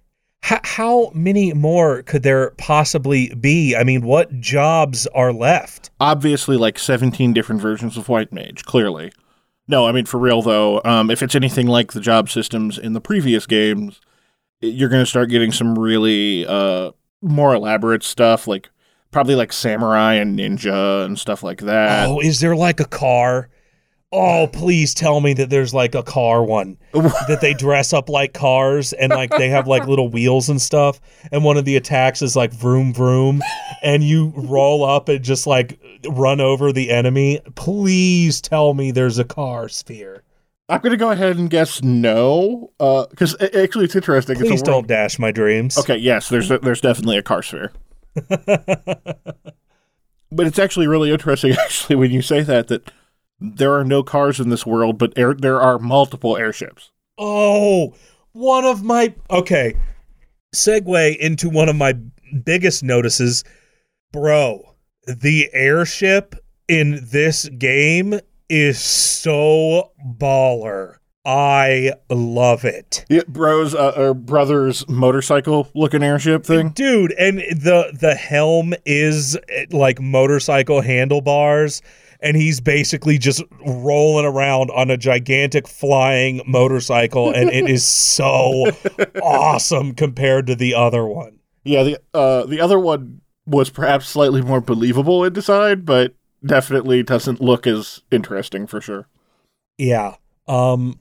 [0.50, 3.74] H- how many more could there possibly be?
[3.76, 5.90] I mean, what jobs are left?
[6.00, 8.64] Obviously, like 17 different versions of white mage.
[8.64, 9.12] Clearly,
[9.68, 9.86] no.
[9.86, 13.00] I mean, for real though, um, if it's anything like the job systems in the
[13.00, 14.00] previous games,
[14.60, 18.70] you're going to start getting some really uh, more elaborate stuff, like
[19.14, 22.08] probably like samurai and ninja and stuff like that.
[22.08, 23.48] oh, is there like a car?
[24.12, 28.32] Oh, please tell me that there's like a car one that they dress up like
[28.34, 31.00] cars and like they have like little wheels and stuff.
[31.32, 33.40] And one of the attacks is like vroom vroom,
[33.82, 37.40] and you roll up and just like run over the enemy.
[37.54, 40.22] Please tell me there's a car sphere.
[40.68, 44.36] I'm going to go ahead and guess no, uh, because actually it's interesting.
[44.36, 45.76] Please it's don't world- dash my dreams.
[45.78, 47.72] Okay, yes, there's there's definitely a car sphere.
[50.30, 52.90] but it's actually really interesting, actually, when you say that that
[53.40, 56.90] there are no cars in this world, but air, there are multiple airships.
[57.18, 57.94] Oh,
[58.32, 59.74] one of my okay.
[60.54, 61.94] Segue into one of my
[62.44, 63.44] biggest notices,
[64.12, 64.74] bro.
[65.06, 66.36] The airship
[66.68, 70.96] in this game is so baller.
[71.24, 73.06] I love it.
[73.08, 76.70] Yeah, bros, uh, or brothers, motorcycle looking airship thing.
[76.70, 81.80] Dude, and the the helm is eh, like motorcycle handlebars
[82.24, 88.64] and he's basically just rolling around on a gigantic flying motorcycle and it is so
[89.22, 91.38] awesome compared to the other one.
[91.64, 97.02] Yeah, the uh, the other one was perhaps slightly more believable in design, but definitely
[97.02, 99.06] doesn't look as interesting for sure.
[99.78, 100.16] Yeah.
[100.46, 100.98] Um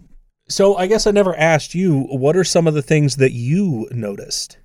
[0.54, 3.88] so I guess I never asked you what are some of the things that you
[3.92, 4.60] noticed?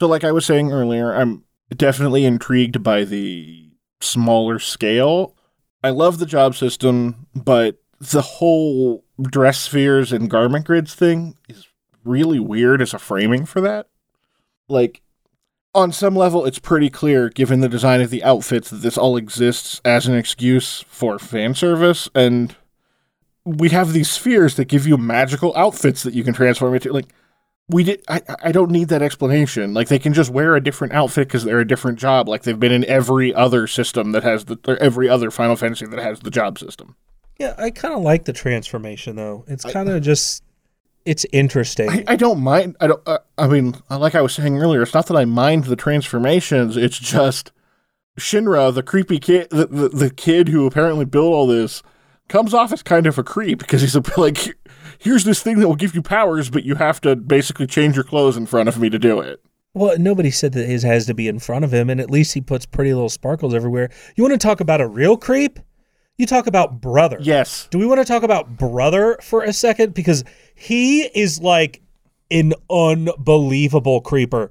[0.00, 1.44] So, like I was saying earlier, I'm
[1.76, 5.36] definitely intrigued by the smaller scale.
[5.82, 11.68] I love the job system, but the whole dress spheres and garment grids thing is
[12.02, 13.88] really weird as a framing for that.
[14.68, 15.02] Like,
[15.74, 19.18] on some level, it's pretty clear, given the design of the outfits, that this all
[19.18, 22.56] exists as an excuse for fan service, and
[23.44, 26.92] we have these spheres that give you magical outfits that you can transform into.
[26.92, 27.12] Like,
[27.68, 28.02] we did.
[28.08, 29.74] I, I don't need that explanation.
[29.74, 32.58] Like, they can just wear a different outfit because they're a different job, like they've
[32.58, 36.20] been in every other system that has the, or every other Final Fantasy that has
[36.20, 36.96] the job system.
[37.38, 39.44] Yeah, I kind of like the transformation though.
[39.48, 40.44] It's kind of just
[41.04, 41.90] it's interesting.
[41.90, 42.76] I, I don't mind.
[42.80, 43.02] I don't.
[43.06, 46.76] Uh, I mean, like I was saying earlier, it's not that I mind the transformations.
[46.76, 47.52] It's just
[48.18, 51.82] Shinra, the creepy kid, the, the, the kid who apparently built all this,
[52.28, 54.56] comes off as kind of a creep because he's a, like,
[54.98, 58.04] here's this thing that will give you powers, but you have to basically change your
[58.04, 59.40] clothes in front of me to do it.
[59.74, 62.34] well, nobody said that his has to be in front of him, and at least
[62.34, 63.90] he puts pretty little sparkles everywhere.
[64.16, 65.58] You want to talk about a real creep?
[66.16, 67.18] You talk about brother.
[67.20, 67.66] Yes.
[67.70, 69.94] Do we want to talk about brother for a second?
[69.94, 70.22] Because
[70.54, 71.82] he is like
[72.30, 74.50] an unbelievable creeper.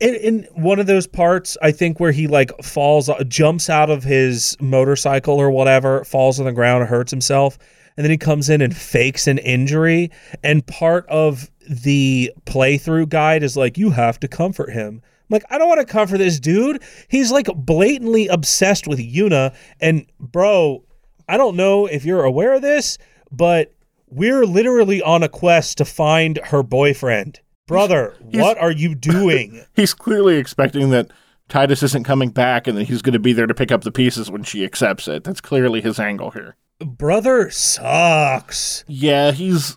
[0.00, 3.90] In, in one of those parts, I think where he like falls, uh, jumps out
[3.90, 7.58] of his motorcycle or whatever, falls on the ground, hurts himself,
[7.96, 10.10] and then he comes in and fakes an injury.
[10.42, 15.02] And part of the playthrough guide is like, you have to comfort him.
[15.04, 16.82] I'm like, I don't want to comfort this dude.
[17.08, 19.54] He's like blatantly obsessed with Yuna.
[19.80, 20.82] And bro,
[21.28, 22.98] I don't know if you're aware of this,
[23.30, 23.72] but
[24.08, 27.40] we're literally on a quest to find her boyfriend.
[27.70, 29.64] Brother, what are you doing?
[29.76, 31.10] He's clearly expecting that
[31.48, 33.92] Tidus isn't coming back and that he's going to be there to pick up the
[33.92, 35.22] pieces when she accepts it.
[35.24, 36.56] That's clearly his angle here.
[36.80, 38.84] Brother sucks.
[38.88, 39.76] Yeah, he's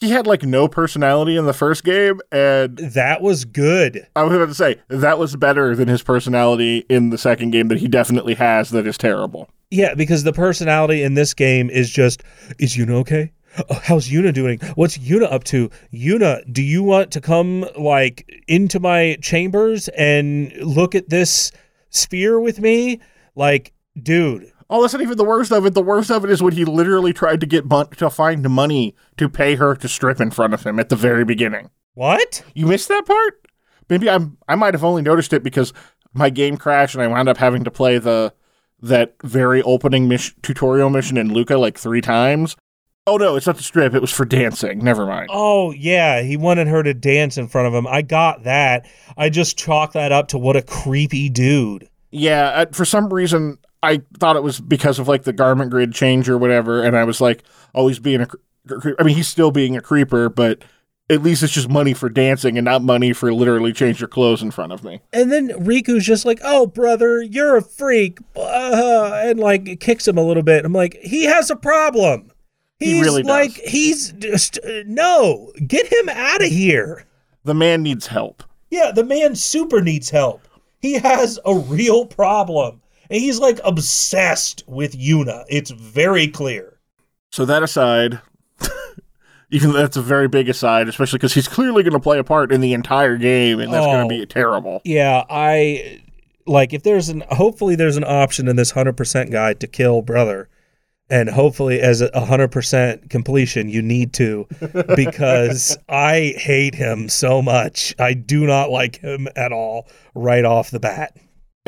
[0.00, 4.06] he had like no personality in the first game, and That was good.
[4.14, 7.68] I was about to say that was better than his personality in the second game
[7.68, 8.70] that he definitely has.
[8.70, 9.50] That is terrible.
[9.70, 12.22] Yeah, because the personality in this game is just,
[12.58, 13.32] is Yuna okay?
[13.70, 14.58] Oh, how's Yuna doing?
[14.74, 15.70] What's Yuna up to?
[15.92, 21.50] Yuna, do you want to come like into my chambers and look at this
[21.90, 23.00] sphere with me?
[23.34, 25.72] Like, dude, Oh, that's not even the worst of it.
[25.72, 28.94] The worst of it is when he literally tried to get mon- to find money
[29.16, 31.70] to pay her to strip in front of him at the very beginning.
[31.94, 32.42] what?
[32.54, 33.46] You missed that part?
[33.88, 35.72] Maybe I'm I might have only noticed it because
[36.12, 38.34] my game crashed and I wound up having to play the
[38.82, 42.54] that very opening mission, tutorial mission in Luca like three times.
[43.08, 43.94] Oh no, it's not the strip.
[43.94, 44.84] It was for dancing.
[44.84, 45.28] Never mind.
[45.32, 47.86] Oh, yeah, he wanted her to dance in front of him.
[47.86, 48.86] I got that.
[49.16, 51.88] I just chalked that up to what a creepy dude.
[52.10, 55.92] Yeah, uh, for some reason I thought it was because of like the garment grid
[55.92, 57.44] change or whatever, and I was like,
[57.74, 58.26] oh, he's being a.
[58.26, 60.62] cre- I mean, he's still being a creeper, but
[61.10, 64.42] at least it's just money for dancing and not money for literally change your clothes
[64.42, 65.00] in front of me.
[65.12, 70.18] And then Rikku's just like, "Oh, brother, you're a freak," uh, and like kicks him
[70.18, 70.64] a little bit.
[70.64, 72.30] I'm like, he has a problem.
[72.78, 73.28] He He's really does.
[73.28, 77.04] like, he's just uh, no, get him out of here.
[77.44, 78.42] The man needs help.
[78.70, 80.46] Yeah, the man super needs help.
[80.80, 85.44] He has a real problem, and he's like obsessed with Yuna.
[85.48, 86.78] It's very clear.
[87.32, 88.20] So that aside,
[89.50, 92.24] even though that's a very big aside, especially because he's clearly going to play a
[92.24, 93.90] part in the entire game, and that's Oh.
[93.92, 94.80] going to be terrible.
[94.84, 96.00] Yeah, I
[96.46, 100.48] like if there's an hopefully there's an option in this 100% guide to kill brother.
[101.10, 104.46] And hopefully as a 100% completion you need to
[104.96, 107.94] because I hate him so much.
[107.98, 111.16] I do not like him at all right off the bat.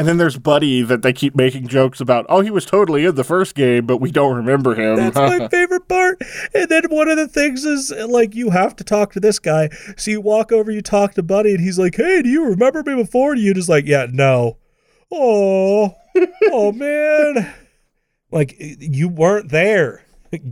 [0.00, 2.24] And then there's Buddy that they keep making jokes about.
[2.30, 4.96] Oh, he was totally in the first game, but we don't remember him.
[4.96, 6.22] That's my favorite part.
[6.54, 9.68] And then one of the things is like you have to talk to this guy.
[9.98, 12.82] So you walk over, you talk to Buddy, and he's like, "Hey, do you remember
[12.82, 14.56] me before?" And you just like, "Yeah, no."
[15.12, 15.94] Oh,
[16.44, 17.52] oh man,
[18.30, 20.04] like you weren't there.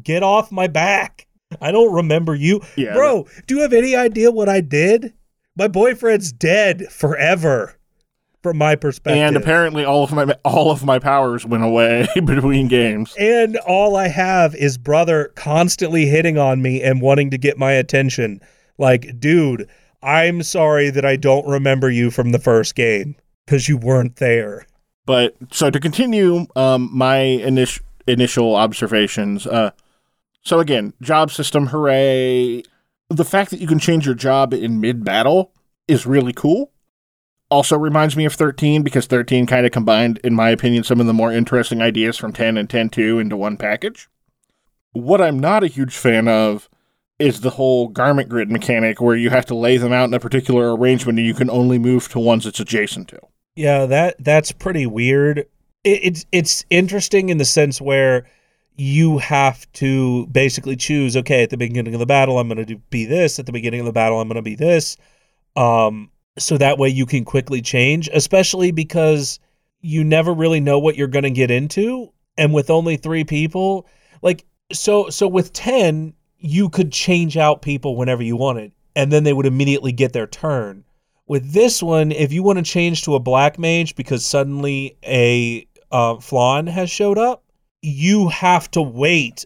[0.02, 1.26] Get off my back.
[1.60, 3.26] I don't remember you, Yeah, bro.
[3.46, 5.14] Do you have any idea what I did?
[5.56, 7.74] My boyfriend's dead forever.
[8.40, 12.68] From my perspective, and apparently all of my all of my powers went away between
[12.68, 13.12] games.
[13.18, 17.72] And all I have is brother constantly hitting on me and wanting to get my
[17.72, 18.40] attention.
[18.78, 19.68] Like, dude,
[20.04, 24.67] I'm sorry that I don't remember you from the first game because you weren't there.
[25.08, 29.46] But so to continue, um, my initial initial observations.
[29.46, 29.70] Uh,
[30.42, 32.62] so again, job system, hooray!
[33.08, 35.50] The fact that you can change your job in mid battle
[35.88, 36.72] is really cool.
[37.50, 41.06] Also reminds me of 13 because 13 kind of combined, in my opinion, some of
[41.06, 44.10] the more interesting ideas from 10 and 10.2 into one package.
[44.92, 46.68] What I'm not a huge fan of
[47.18, 50.20] is the whole garment grid mechanic where you have to lay them out in a
[50.20, 53.20] particular arrangement and you can only move to ones it's adjacent to.
[53.58, 55.38] Yeah, that that's pretty weird.
[55.82, 58.24] It, it's it's interesting in the sense where
[58.76, 61.16] you have to basically choose.
[61.16, 63.40] Okay, at the beginning of the battle, I'm going to be this.
[63.40, 64.96] At the beginning of the battle, I'm going to be this.
[65.56, 69.40] Um, so that way you can quickly change, especially because
[69.80, 73.88] you never really know what you're going to get into, and with only three people,
[74.22, 79.24] like so so with ten, you could change out people whenever you wanted, and then
[79.24, 80.84] they would immediately get their turn.
[81.28, 85.66] With this one, if you want to change to a black mage because suddenly a
[85.92, 87.44] uh, flan has showed up,
[87.82, 89.44] you have to wait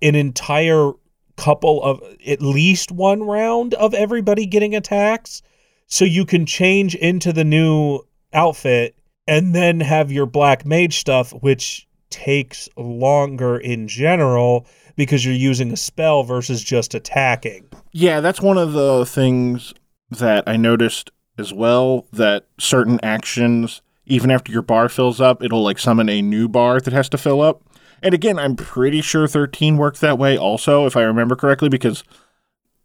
[0.00, 0.92] an entire
[1.36, 5.42] couple of at least one round of everybody getting attacks
[5.86, 8.00] so you can change into the new
[8.32, 14.66] outfit and then have your black mage stuff which takes longer in general
[14.96, 17.68] because you're using a spell versus just attacking.
[17.92, 19.74] Yeah, that's one of the things
[20.10, 25.62] that I noticed as well that certain actions even after your bar fills up, it'll
[25.62, 27.62] like summon a new bar that has to fill up.
[28.02, 32.04] And again, I'm pretty sure 13 worked that way also, if I remember correctly, because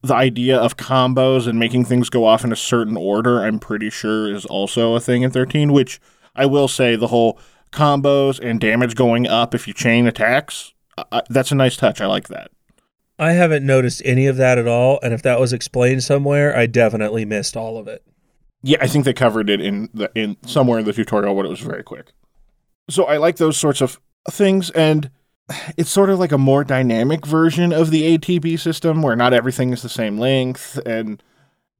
[0.01, 3.89] the idea of combos and making things go off in a certain order, I'm pretty
[3.89, 6.01] sure is also a thing in 13, which
[6.35, 7.39] I will say the whole
[7.71, 12.01] combos and damage going up if you chain attacks, uh, that's a nice touch.
[12.01, 12.51] I like that.
[13.17, 16.65] I haven't noticed any of that at all, and if that was explained somewhere, I
[16.65, 18.03] definitely missed all of it.
[18.63, 21.49] Yeah, I think they covered it in the in somewhere in the tutorial, but it
[21.49, 22.13] was very quick.
[22.89, 23.99] So I like those sorts of
[24.31, 25.11] things, and
[25.77, 29.73] it's sort of like a more dynamic version of the ATB system, where not everything
[29.73, 31.21] is the same length, and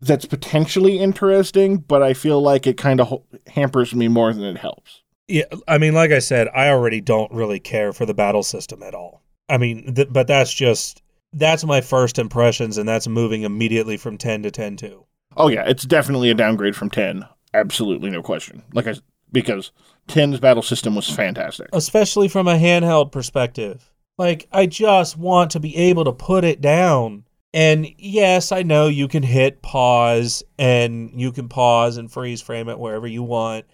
[0.02, 1.78] that's potentially interesting.
[1.78, 5.04] But I feel like it kind of hampers me more than it helps.
[5.30, 8.84] Yeah, I mean, like I said, I already don't really care for the battle system
[8.84, 9.24] at all.
[9.48, 14.18] I mean, th- but that's just that's my first impressions, and that's moving immediately from
[14.18, 15.03] ten to ten two.
[15.38, 17.26] Oh yeah, it's definitely a downgrade from 10.
[17.54, 18.64] Absolutely no question.
[18.74, 18.96] Like I
[19.32, 19.72] because
[20.08, 21.70] 10's battle system was fantastic.
[21.74, 23.92] Especially from a handheld perspective.
[24.18, 27.26] Like I just want to be able to put it down.
[27.54, 32.70] And yes, I know you can hit pause and you can pause and freeze frame
[32.70, 33.66] it wherever you want.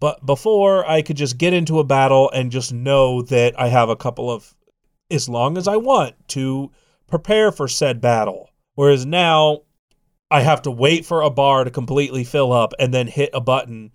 [0.00, 3.88] But before I could just get into a battle and just know that I have
[3.88, 4.54] a couple of
[5.10, 6.70] as long as I want to
[7.06, 8.50] prepare for said battle.
[8.74, 9.62] Whereas now
[10.30, 13.40] I have to wait for a bar to completely fill up and then hit a
[13.40, 13.92] button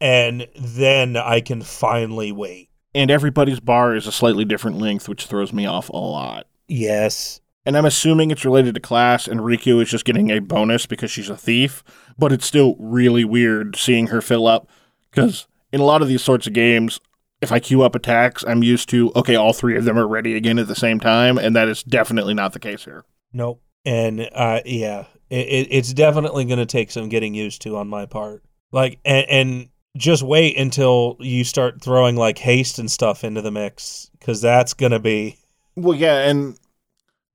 [0.00, 2.70] and then I can finally wait.
[2.94, 6.46] And everybody's bar is a slightly different length, which throws me off a lot.
[6.68, 7.40] Yes.
[7.66, 11.10] And I'm assuming it's related to class, and Rikku is just getting a bonus because
[11.10, 11.84] she's a thief,
[12.16, 14.68] but it's still really weird seeing her fill up
[15.10, 16.98] because in a lot of these sorts of games,
[17.40, 20.34] if I queue up attacks, I'm used to, okay, all three of them are ready
[20.34, 23.04] again at the same time, and that is definitely not the case here.
[23.32, 23.62] Nope.
[23.84, 28.06] And uh, yeah, it, it's definitely going to take some getting used to on my
[28.06, 28.42] part.
[28.72, 33.50] Like, and, and just wait until you start throwing like haste and stuff into the
[33.50, 35.38] mix because that's going to be.
[35.76, 36.58] Well, yeah, and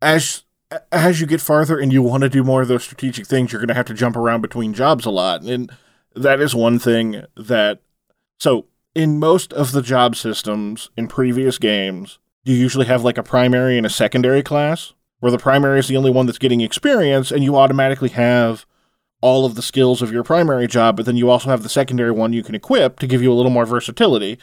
[0.02, 0.44] as
[0.92, 3.62] as you get farther and you want to do more of those strategic things, you're
[3.62, 5.72] going to have to jump around between jobs a lot, and
[6.16, 7.80] that is one thing that.
[8.40, 13.24] So, in most of the job systems in previous games, you usually have like a
[13.24, 14.94] primary and a secondary class
[15.24, 18.66] where the primary is the only one that's getting experience and you automatically have
[19.22, 22.12] all of the skills of your primary job, but then you also have the secondary
[22.12, 24.38] one you can equip to give you a little more versatility.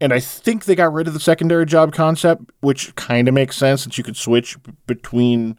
[0.00, 3.56] And I think they got rid of the secondary job concept, which kind of makes
[3.56, 4.56] sense since you could switch
[4.86, 5.58] between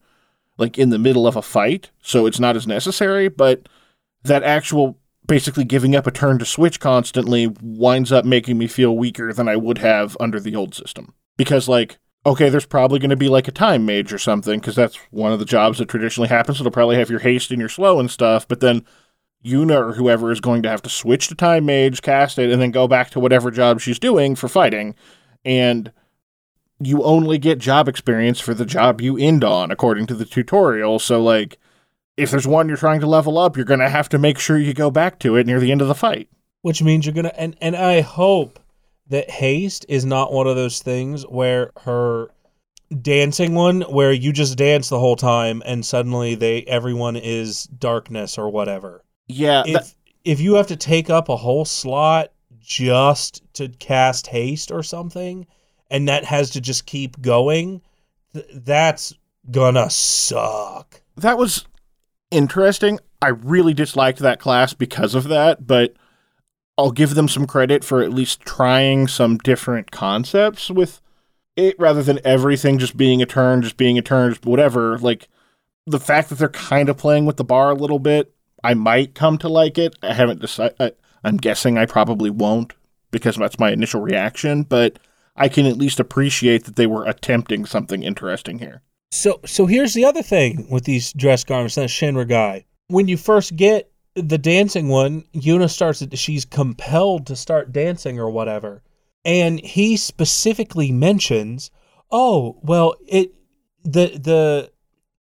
[0.57, 3.67] like in the middle of a fight, so it's not as necessary, but
[4.23, 4.97] that actual
[5.27, 9.49] basically giving up a turn to switch constantly winds up making me feel weaker than
[9.49, 11.13] I would have under the old system.
[11.35, 14.75] Because like okay, there's probably going to be like a time mage or something because
[14.75, 16.59] that's one of the jobs that traditionally happens.
[16.59, 18.85] It'll probably have your haste and your slow and stuff, but then
[19.43, 22.61] Yuna or whoever is going to have to switch to time mage, cast it, and
[22.61, 24.95] then go back to whatever job she's doing for fighting.
[25.43, 25.91] And
[26.79, 30.99] you only get job experience for the job you end on, according to the tutorial.
[30.99, 31.57] So, like,
[32.17, 34.57] if there's one you're trying to level up, you're going to have to make sure
[34.59, 36.29] you go back to it near the end of the fight.
[36.61, 38.59] Which means you're going to, and, and I hope
[39.07, 42.29] that haste is not one of those things where her
[43.01, 48.37] dancing one where you just dance the whole time and suddenly they everyone is darkness
[48.37, 49.03] or whatever.
[49.27, 49.63] Yeah.
[49.65, 49.93] If that-
[50.23, 55.47] if you have to take up a whole slot just to cast haste or something
[55.89, 57.81] and that has to just keep going,
[58.33, 59.13] th- that's
[59.49, 61.01] gonna suck.
[61.17, 61.65] That was
[62.29, 62.99] interesting.
[63.21, 65.93] I really disliked that class because of that, but
[66.81, 70.99] I'll give them some credit for at least trying some different concepts with
[71.55, 74.97] it rather than everything just being a turn, just being a turn, just whatever.
[74.97, 75.27] Like
[75.85, 79.13] the fact that they're kind of playing with the bar a little bit, I might
[79.13, 79.95] come to like it.
[80.01, 80.95] I haven't decided.
[81.23, 82.73] I'm guessing I probably won't
[83.11, 84.97] because that's my initial reaction, but
[85.35, 88.81] I can at least appreciate that they were attempting something interesting here.
[89.11, 92.65] So so here's the other thing with these dress garments, that Shinra guy.
[92.87, 98.29] When you first get the dancing one, Yuna starts she's compelled to start dancing or
[98.29, 98.83] whatever.
[99.23, 101.71] And he specifically mentions,
[102.11, 103.33] "Oh, well, it
[103.83, 104.71] the the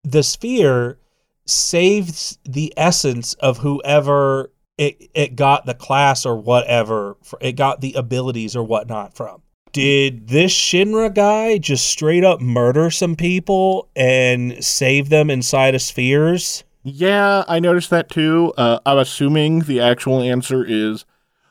[0.03, 0.99] the sphere
[1.45, 7.93] saves the essence of whoever it it got the class or whatever it got the
[7.93, 14.63] abilities or whatnot from did this shinra guy just straight up murder some people and
[14.63, 20.21] save them inside of spheres yeah i noticed that too uh, i'm assuming the actual
[20.21, 21.03] answer is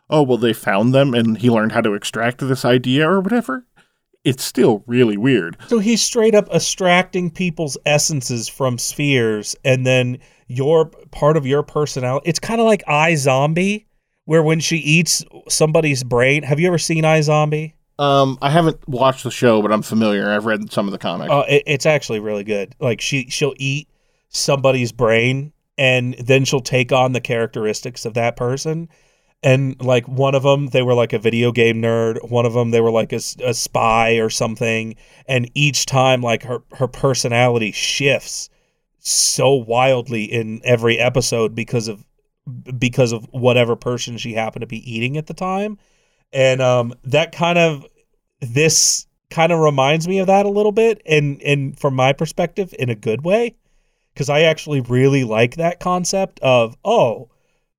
[0.09, 3.67] oh well they found them and he learned how to extract this idea or whatever
[4.25, 5.57] it's still really weird.
[5.69, 11.63] So he's straight up extracting people's essences from spheres and then your part of your
[11.63, 12.29] personality.
[12.29, 13.85] It's kind of like iZombie,
[14.25, 16.43] where when she eats somebody's brain.
[16.43, 17.75] Have you ever seen iZombie?
[17.99, 20.29] Um, I haven't watched the show, but I'm familiar.
[20.29, 21.31] I've read some of the comics.
[21.31, 22.75] Uh, it, it's actually really good.
[22.81, 23.89] Like she she'll eat
[24.29, 28.89] somebody's brain and then she'll take on the characteristics of that person.
[29.43, 32.31] And like one of them they were like a video game nerd.
[32.31, 34.97] One of them they were like a, a, spy or something.
[35.29, 38.49] And each time like her her personality shifts
[39.01, 42.05] so wildly in every episode because of
[42.79, 45.77] because of whatever person she happened to be eating at the time.
[46.33, 47.87] And um that kind of
[48.41, 52.75] this kind of reminds me of that a little bit and and from my perspective
[52.79, 53.57] in a good way
[54.15, 57.29] because I actually really like that concept of oh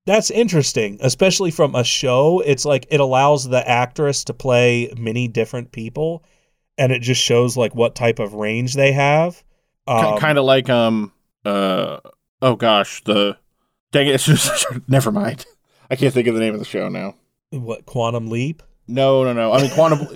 [0.06, 2.42] that's interesting, especially from a show.
[2.46, 6.24] It's like it allows the actress to play many different people,
[6.78, 9.44] and it just shows like what type of range they have.
[9.88, 11.12] Um, kind of like um
[11.44, 12.00] uh
[12.42, 13.38] oh gosh the
[13.92, 15.46] dang it it's just never mind.
[15.90, 17.16] I can't think of the name of the show now.
[17.52, 18.64] What Quantum Leap?
[18.88, 19.52] No, no, no.
[19.52, 20.08] I mean, Quantum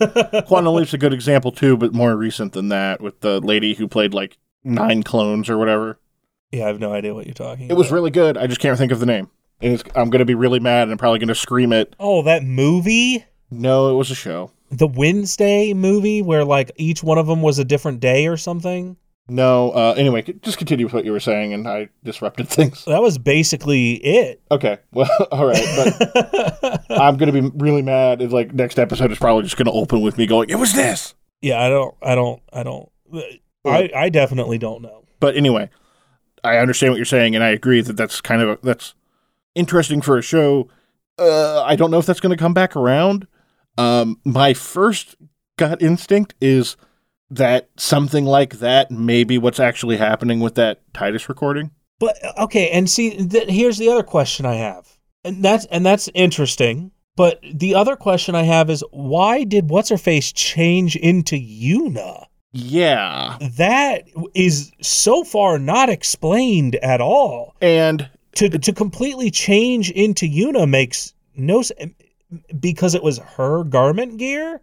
[0.48, 3.88] Quantum Leap's a good example too, but more recent than that, with the lady who
[3.88, 6.00] played like nine clones or whatever.
[6.52, 7.66] Yeah, I have no idea what you're talking.
[7.66, 7.78] It about.
[7.78, 8.38] was really good.
[8.38, 9.30] I just can't think of the name
[9.62, 11.96] and I'm going to be really mad and I'm probably going to scream it.
[12.00, 13.26] Oh, that movie?
[13.52, 14.52] No, it was a show.
[14.72, 18.98] The Wednesday movie where like each one of them was a different day or something?
[19.28, 19.72] No.
[19.72, 22.86] Uh, anyway, just continue with what you were saying, and I disrupted things.
[22.86, 24.42] That was basically it.
[24.52, 24.78] Okay.
[24.92, 29.44] Well, all right, but I'm gonna be really mad if like next episode is probably
[29.44, 32.64] just gonna open with me going, "It was this." Yeah, I don't, I don't, I
[32.64, 32.90] don't.
[33.66, 35.06] I, I definitely don't know.
[35.20, 35.70] But anyway,
[36.44, 38.94] I understand what you're saying, and I agree that that's kind of a, that's
[39.56, 40.70] interesting for a show.
[41.18, 43.28] Uh, I don't know if that's going to come back around.
[43.78, 45.16] Um, my first
[45.58, 46.78] gut instinct is
[47.30, 51.72] that something like that may be what's actually happening with that Tidus recording.
[52.00, 56.10] But okay, and see, th- here's the other question I have, and that's and that's
[56.14, 56.92] interesting.
[57.16, 62.28] But the other question I have is why did what's her face change into Yuna?
[62.52, 67.56] Yeah, that is so far not explained at all.
[67.62, 71.94] And to to completely change into Yuna makes no sense
[72.60, 74.62] because it was her garment gear.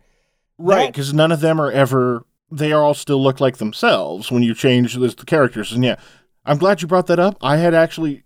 [0.59, 2.25] Right, because none of them are ever.
[2.51, 5.73] They all still look like themselves when you change the, the characters.
[5.73, 5.97] And yeah,
[6.45, 7.37] I'm glad you brought that up.
[7.41, 8.23] I had actually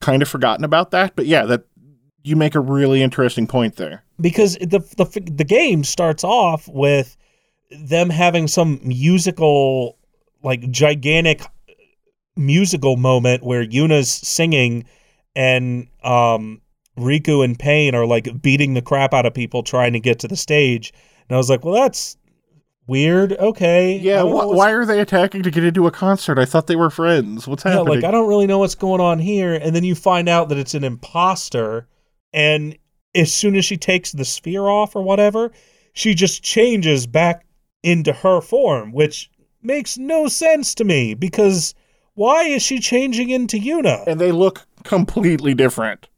[0.00, 1.64] kind of forgotten about that, but yeah, that
[2.22, 4.04] you make a really interesting point there.
[4.20, 7.16] Because the the the game starts off with
[7.78, 9.98] them having some musical
[10.42, 11.42] like gigantic
[12.36, 14.84] musical moment where Yuna's singing
[15.34, 16.60] and um,
[16.98, 20.28] Rikku and Paine are like beating the crap out of people trying to get to
[20.28, 20.92] the stage.
[21.28, 22.16] And I was like, well, that's
[22.86, 23.32] weird.
[23.32, 23.98] Okay.
[23.98, 24.22] Yeah.
[24.22, 26.38] Wh- why are they attacking to get into a concert?
[26.38, 27.48] I thought they were friends.
[27.48, 27.86] What's happening?
[27.86, 29.54] Yeah, like I don't really know what's going on here.
[29.54, 31.88] And then you find out that it's an imposter.
[32.32, 32.78] And
[33.14, 35.50] as soon as she takes the sphere off or whatever,
[35.92, 37.45] she just changes back
[37.86, 39.30] into her form, which
[39.62, 41.72] makes no sense to me because
[42.14, 44.04] why is she changing into Yuna?
[44.08, 46.08] And they look completely different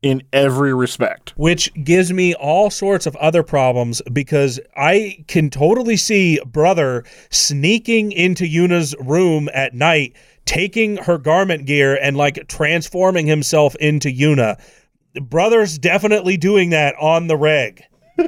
[0.00, 1.34] in every respect.
[1.36, 8.12] Which gives me all sorts of other problems because I can totally see Brother sneaking
[8.12, 10.14] into Yuna's room at night,
[10.44, 14.60] taking her garment gear and like transforming himself into Yuna.
[15.20, 17.82] Brother's definitely doing that on the reg.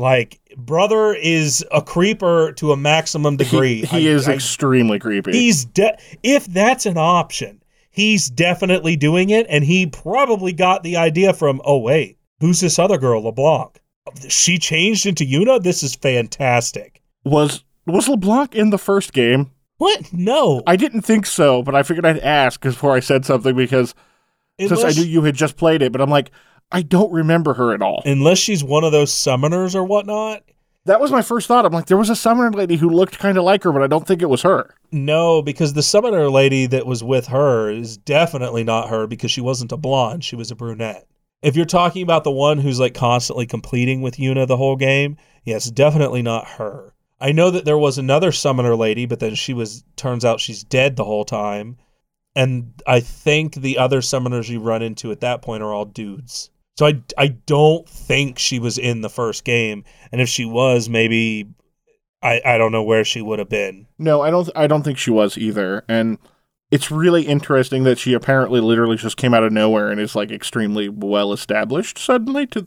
[0.00, 3.80] Like, brother is a creeper to a maximum degree.
[3.80, 5.32] He, he I, is I, extremely creepy.
[5.32, 10.96] He's de- if that's an option, he's definitely doing it, and he probably got the
[10.96, 11.60] idea from.
[11.64, 13.80] Oh wait, who's this other girl, LeBlanc?
[14.28, 15.62] She changed into Yuna.
[15.62, 17.02] This is fantastic.
[17.24, 19.50] Was Was LeBlanc in the first game?
[19.80, 20.12] What?
[20.12, 20.62] No.
[20.66, 23.94] I didn't think so, but I figured I'd ask before I said something because
[24.58, 26.30] since I knew you had just played it, but I'm like,
[26.72, 28.02] I don't remember her at all.
[28.04, 30.42] unless she's one of those summoners or whatnot.
[30.86, 31.66] That was my first thought.
[31.66, 33.86] I'm like, there was a summoner lady who looked kind of like her, but I
[33.86, 34.74] don't think it was her.
[34.90, 39.42] No, because the summoner lady that was with her is definitely not her because she
[39.42, 40.24] wasn't a blonde.
[40.24, 41.06] She was a brunette.
[41.42, 45.16] If you're talking about the one who's like constantly completing with Yuna the whole game,
[45.44, 46.94] yes, definitely not her.
[47.20, 50.64] I know that there was another summoner lady, but then she was turns out she's
[50.64, 51.76] dead the whole time.
[52.36, 56.49] And I think the other summoners you run into at that point are all dudes.
[56.76, 59.84] So I, I don't think she was in the first game.
[60.12, 61.46] And if she was, maybe
[62.22, 63.86] I, I don't know where she would have been.
[63.98, 64.48] No, I don't.
[64.54, 65.84] I don't think she was either.
[65.88, 66.18] And
[66.70, 70.30] it's really interesting that she apparently literally just came out of nowhere and is like
[70.30, 72.46] extremely well established suddenly.
[72.48, 72.66] To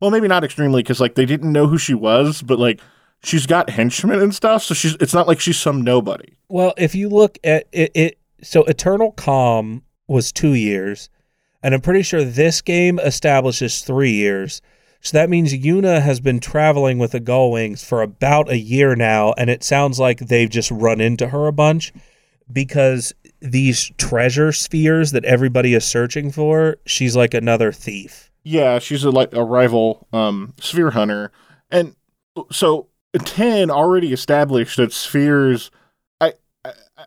[0.00, 2.80] well, maybe not extremely because like they didn't know who she was, but like
[3.22, 4.62] she's got henchmen and stuff.
[4.62, 4.94] So she's.
[5.00, 6.36] It's not like she's some nobody.
[6.48, 11.10] Well, if you look at it, it so Eternal Calm was two years,
[11.62, 14.60] and I'm pretty sure this game establishes three years.
[15.00, 19.32] So that means Yuna has been traveling with the Gullwings for about a year now,
[19.38, 21.92] and it sounds like they've just run into her a bunch
[22.52, 28.32] because these treasure spheres that everybody is searching for, she's like another thief.
[28.42, 31.30] Yeah, she's a like a rival um sphere hunter.
[31.70, 31.94] And
[32.50, 35.70] so 10 already established that spheres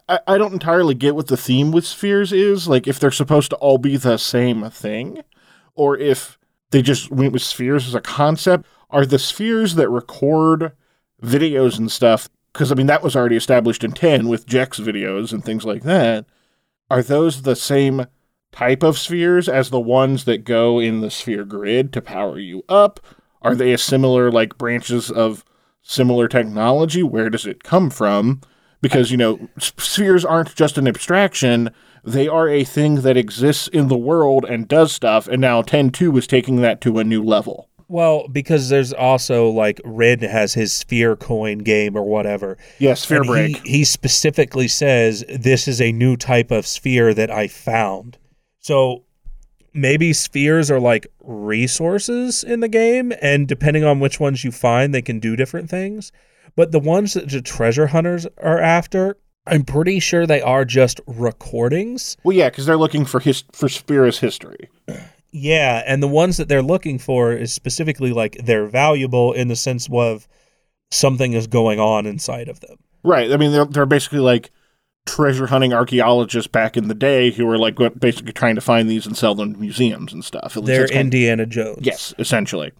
[0.07, 3.49] I, I don't entirely get what the theme with spheres is, like if they're supposed
[3.51, 5.21] to all be the same thing
[5.75, 6.37] or if
[6.71, 8.65] they just went with spheres as a concept.
[8.89, 10.73] Are the spheres that record
[11.23, 15.31] videos and stuff because I mean that was already established in 10 with Jecht's videos
[15.31, 16.25] and things like that.
[16.89, 18.05] Are those the same
[18.51, 22.63] type of spheres as the ones that go in the sphere grid to power you
[22.67, 22.99] up?
[23.41, 25.45] Are they a similar like branches of
[25.81, 27.03] similar technology?
[27.03, 28.41] Where does it come from?
[28.81, 31.69] Because you know, spheres aren't just an abstraction;
[32.03, 35.27] they are a thing that exists in the world and does stuff.
[35.27, 37.69] And now 10.2 is taking that to a new level.
[37.91, 42.57] Well, because there's also like Rin has his sphere coin game or whatever.
[42.79, 43.57] Yeah, sphere break.
[43.57, 48.17] He, he specifically says this is a new type of sphere that I found.
[48.59, 49.03] So
[49.73, 54.93] maybe spheres are like resources in the game, and depending on which ones you find,
[54.93, 56.13] they can do different things.
[56.55, 60.99] But the ones that the treasure hunters are after, I'm pretty sure they are just
[61.07, 62.17] recordings.
[62.23, 64.69] well, yeah, because they're looking for his for Spira's history.
[65.33, 69.55] Yeah, and the ones that they're looking for is specifically like they're valuable in the
[69.55, 70.27] sense of
[70.91, 72.75] something is going on inside of them.
[73.01, 73.31] Right.
[73.31, 74.51] I mean, they're they're basically like
[75.05, 79.05] treasure hunting archaeologists back in the day who were like basically trying to find these
[79.05, 80.57] and sell them to museums and stuff.
[80.57, 81.79] At They're kind of- Indiana Jones.
[81.81, 82.73] yes, essentially.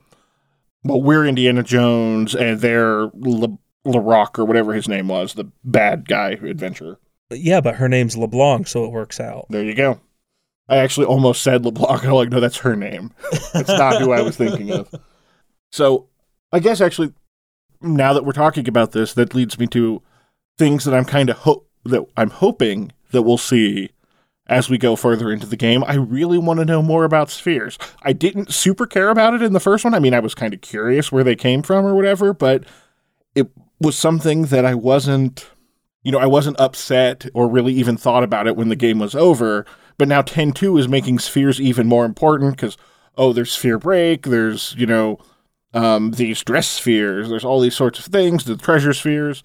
[0.83, 6.07] Well, we're Indiana Jones, and they're Le, LeRock or whatever his name was, the bad
[6.07, 6.99] guy adventurer.
[7.29, 9.45] Yeah, but her name's LeBlanc, so it works out.
[9.49, 9.99] There you go.
[10.67, 12.03] I actually almost said LeBlanc.
[12.05, 13.13] I'm like, no, that's her name.
[13.53, 14.93] That's not who I was thinking of.
[15.73, 16.09] So,
[16.51, 17.13] I guess actually,
[17.81, 20.01] now that we're talking about this, that leads me to
[20.57, 23.91] things that I'm kind of hope that I'm hoping that we'll see
[24.51, 25.81] as we go further into the game.
[25.87, 27.79] I really want to know more about spheres.
[28.03, 29.93] I didn't super care about it in the first one.
[29.93, 32.65] I mean, I was kind of curious where they came from or whatever, but
[33.33, 33.49] it
[33.79, 35.49] was something that I wasn't,
[36.03, 39.15] you know, I wasn't upset or really even thought about it when the game was
[39.15, 39.65] over.
[39.97, 42.75] But now 10.2 is making spheres even more important because,
[43.17, 45.17] oh, there's sphere break, there's, you know,
[45.73, 49.43] um, these dress spheres, there's all these sorts of things, the treasure spheres.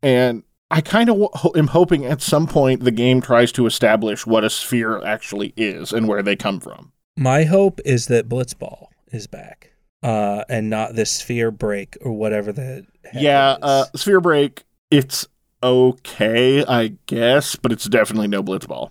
[0.00, 4.26] And I kind of w- am hoping at some point the game tries to establish
[4.26, 6.92] what a sphere actually is and where they come from.
[7.16, 12.50] My hope is that Blitzball is back, uh, and not this sphere break or whatever
[12.52, 15.28] the heck yeah, uh, sphere break, it's
[15.62, 18.90] okay, I guess, but it's definitely no blitzball.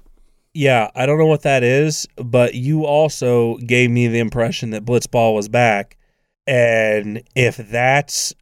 [0.53, 0.89] yeah.
[0.95, 5.35] I don't know what that is, but you also gave me the impression that Blitzball
[5.35, 5.97] was back,
[6.47, 8.33] and if that's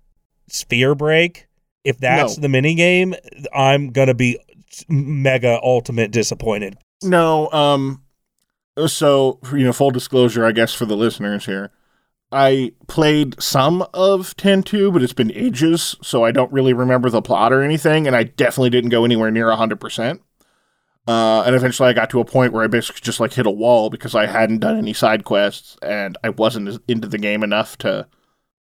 [0.48, 1.48] sphere break,
[1.84, 2.42] if that's No.
[2.42, 3.14] the mini game,
[3.54, 4.40] I'm gonna be
[4.88, 6.78] mega ultimate disappointed.
[7.04, 8.02] No, um
[8.88, 11.72] so you know, full disclosure, I guess for the listeners here.
[12.34, 17.22] I played some of 10-2, but it's been ages, so I don't really remember the
[17.22, 20.22] plot or anything, and I definitely didn't go anywhere near 100%.
[21.08, 23.52] Uh, and eventually I got to a point where I basically just like hit a
[23.52, 27.78] wall because I hadn't done any side quests and I wasn't into the game enough
[27.80, 28.08] to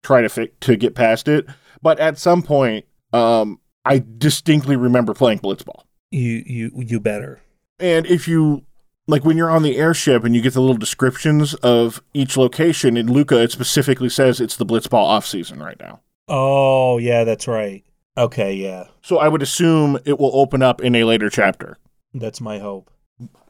[0.03, 1.47] try to fi- to get past it.
[1.81, 5.85] But at some point, um, I distinctly remember playing Blitzball.
[6.11, 7.41] You you you better.
[7.79, 8.65] And if you
[9.07, 12.97] like when you're on the airship and you get the little descriptions of each location
[12.97, 16.01] in Luca, it specifically says it's the Blitzball off season right now.
[16.29, 17.85] Oh yeah, that's right.
[18.17, 18.85] Okay, yeah.
[19.03, 21.79] So I would assume it will open up in a later chapter.
[22.13, 22.91] That's my hope.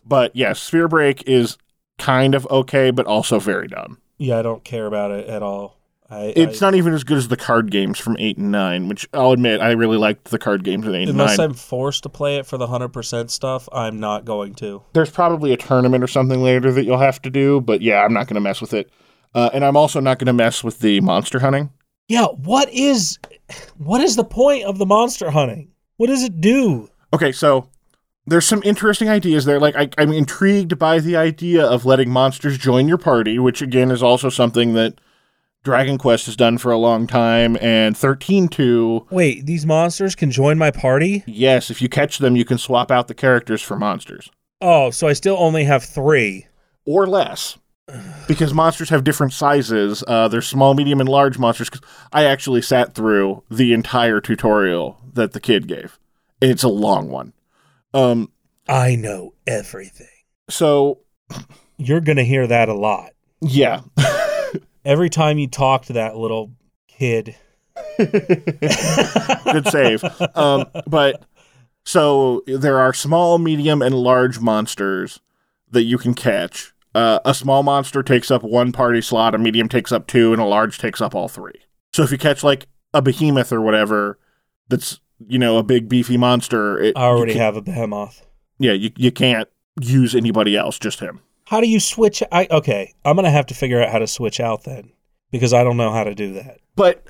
[0.04, 1.56] But yes, Sphere Break is
[1.98, 3.98] kind of okay, but also very dumb.
[4.18, 5.79] Yeah, I don't care about it at all.
[6.10, 8.88] I, It's I, not even as good as the card games from eight and nine,
[8.88, 11.28] which I'll admit I really liked the card games in eight and nine.
[11.28, 11.38] unless.
[11.38, 13.68] I'm forced to play it for the hundred percent stuff.
[13.72, 14.82] I'm not going to.
[14.92, 18.12] There's probably a tournament or something later that you'll have to do, but yeah, I'm
[18.12, 18.90] not going to mess with it.
[19.34, 21.70] Uh, and I'm also not going to mess with the monster hunting.
[22.08, 23.18] Yeah, what is
[23.78, 25.70] what is the point of the monster hunting?
[25.96, 26.88] What does it do?
[27.12, 27.68] Okay, so
[28.26, 29.60] there's some interesting ideas there.
[29.60, 33.92] Like I, I'm intrigued by the idea of letting monsters join your party, which again
[33.92, 35.00] is also something that
[35.62, 37.56] Dragon Quest has done for a long time.
[37.60, 41.22] And 13.2, Wait, these monsters can join my party?
[41.26, 44.30] yes, if you catch them, you can swap out the characters for monsters
[44.62, 46.46] Oh, so I still only have three.
[46.84, 47.56] or less.
[48.28, 50.04] Because monsters have different sizes.
[50.06, 51.70] Uh, there's small, medium, and large monsters.
[52.12, 55.98] I actually sat through the entire tutorial that the kid gave.
[56.40, 57.32] It's a long one.
[57.92, 58.30] Um,
[58.68, 60.06] I know everything.
[60.48, 61.00] so
[61.78, 63.10] You're gonna hear that a lot.
[63.40, 63.80] yeah,
[64.84, 66.52] Every time you talk to that little
[66.88, 67.36] kid.
[67.98, 70.04] good save.
[70.34, 71.24] Um, but
[71.84, 75.20] so there are small, medium, and large monsters
[75.70, 76.72] that you can catch.
[76.94, 80.42] Uh, a small monster takes up one party slot, a medium takes up two, and
[80.42, 81.60] a large takes up all three.
[81.92, 84.18] So if you catch like a behemoth or whatever,
[84.68, 86.78] that's you know a big beefy monster.
[86.78, 88.26] It, I already have a behemoth.
[88.58, 89.48] Yeah, you you can't
[89.80, 91.20] use anybody else, just him.
[91.50, 92.22] How do you switch?
[92.30, 92.94] I okay.
[93.04, 94.92] I'm gonna have to figure out how to switch out then
[95.32, 96.60] because I don't know how to do that.
[96.76, 97.04] But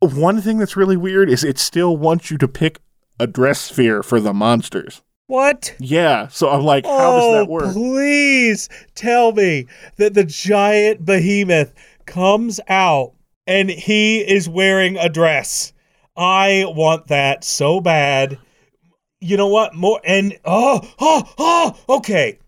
[0.00, 2.80] one thing that's really weird is it still wants you to pick
[3.20, 5.02] a dress sphere for the monsters.
[5.28, 5.76] What?
[5.78, 7.72] Yeah, so I'm like, how oh, does that oh, work?
[7.72, 11.72] please tell me that the giant behemoth
[12.04, 13.12] comes out
[13.46, 15.72] and he is wearing a dress.
[16.16, 18.38] I want that so bad.
[19.20, 19.72] You know what?
[19.72, 22.40] More and oh oh oh okay.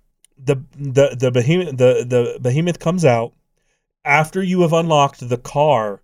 [0.46, 3.32] The the the behemoth the the behemoth comes out
[4.04, 6.00] after you have unlocked the car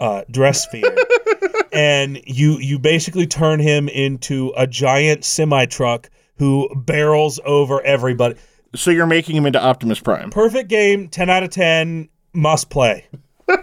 [0.00, 0.96] uh, dress sphere.
[1.72, 8.36] and you you basically turn him into a giant semi truck who barrels over everybody.
[8.74, 10.30] So you're making him into Optimus Prime.
[10.30, 13.06] Perfect game, ten out of ten, must play.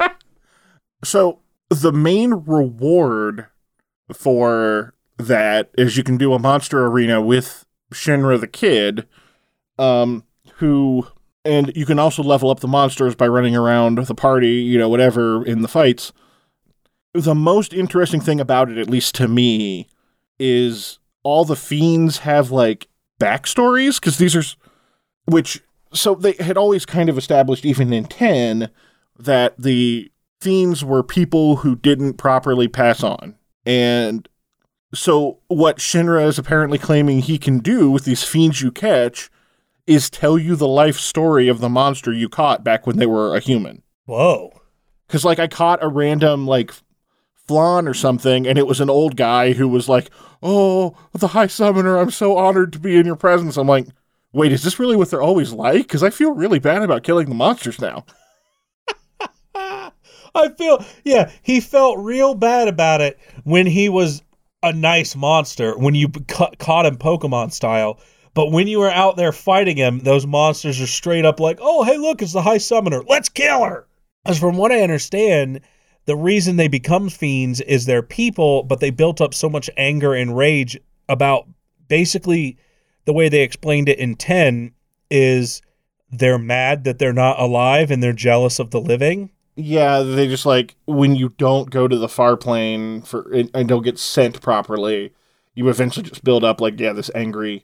[1.03, 3.47] So the main reward
[4.13, 9.07] for that is you can do a monster arena with Shinra the kid,
[9.81, 10.23] um,
[10.55, 11.07] who
[11.43, 14.87] and you can also level up the monsters by running around the party, you know,
[14.87, 16.13] whatever in the fights.
[17.13, 19.87] The most interesting thing about it, at least to me,
[20.39, 22.87] is all the fiends have like
[23.19, 24.43] backstories because these are
[25.25, 25.61] which
[25.93, 28.69] so they had always kind of established even in 10
[29.19, 33.35] that the fiends were people who didn't properly pass on
[33.67, 34.27] and
[34.95, 39.29] so what shinra is apparently claiming he can do with these fiends you catch
[39.87, 43.35] is tell you the life story of the monster you caught back when they were
[43.35, 44.51] a human Whoa.
[45.07, 46.71] because like i caught a random like
[47.47, 50.09] flan or something and it was an old guy who was like
[50.43, 53.87] oh the high summoner i'm so honored to be in your presence i'm like
[54.33, 57.27] wait is this really what they're always like because i feel really bad about killing
[57.27, 58.05] the monsters now
[60.33, 64.21] I feel yeah, he felt real bad about it when he was
[64.63, 67.99] a nice monster when you ca- caught him Pokemon style.
[68.33, 71.83] But when you are out there fighting him, those monsters are straight up like, "Oh,
[71.83, 73.03] hey, look, it's the High Summoner.
[73.07, 73.87] Let's kill her."
[74.25, 75.61] As from what I understand,
[76.05, 80.13] the reason they become fiends is they're people, but they built up so much anger
[80.13, 80.79] and rage
[81.09, 81.47] about
[81.87, 82.57] basically
[83.05, 84.71] the way they explained it in 10
[85.09, 85.61] is
[86.11, 89.29] they're mad that they're not alive and they're jealous of the living.
[89.55, 93.67] yeah they just like when you don't go to the far plane for and and
[93.67, 95.11] don't get sent properly
[95.55, 97.63] you eventually just build up like yeah this angry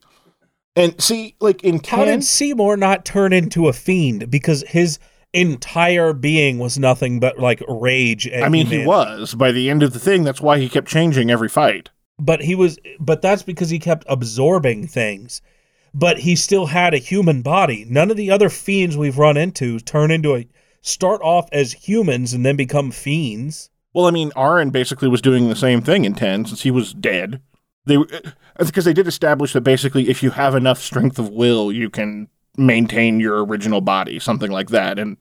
[0.78, 4.32] and see like in 10 How did Seymour not turn into a fiend?
[4.32, 5.00] Because his
[5.34, 8.26] entire being was nothing but like rage.
[8.28, 10.88] And i mean he was by the end of the thing that's why he kept
[10.88, 12.78] changing every fight but he was.
[13.00, 15.42] But that's because he kept absorbing things.
[15.94, 17.86] But he still had a human body.
[17.88, 20.48] None of the other fiends we've run into turn into a
[20.82, 23.70] start off as humans and then become fiends.
[23.94, 26.94] Well, I mean, Auron basically was doing the same thing in 10 since he was
[26.94, 27.42] dead.
[27.88, 27.98] They
[28.60, 32.28] because they did establish that basically if you have enough strength of will, you can
[32.58, 35.00] maintain your original body, something like that.
[35.00, 35.18] And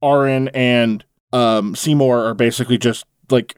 [0.00, 3.56] Auron and um, Seymour are basically just like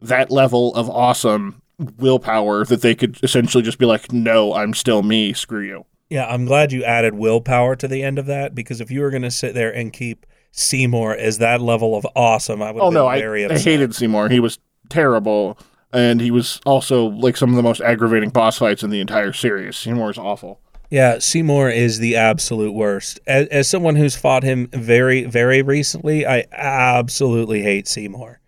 [0.00, 1.62] that level of awesome
[1.98, 5.32] willpower that they could essentially just be like, "No, I'm still me.
[5.32, 8.90] Screw you." Yeah, I'm glad you added willpower to the end of that because if
[8.90, 12.70] you were going to sit there and keep Seymour as that level of awesome, I
[12.70, 14.28] would Oh no, I, very I hated Seymour.
[14.28, 15.58] He was terrible.
[15.92, 19.32] And he was also like some of the most aggravating boss fights in the entire
[19.32, 19.76] series.
[19.76, 20.60] Seymour is awful.
[20.90, 23.20] Yeah, Seymour is the absolute worst.
[23.26, 28.40] As, as someone who's fought him very, very recently, I absolutely hate Seymour.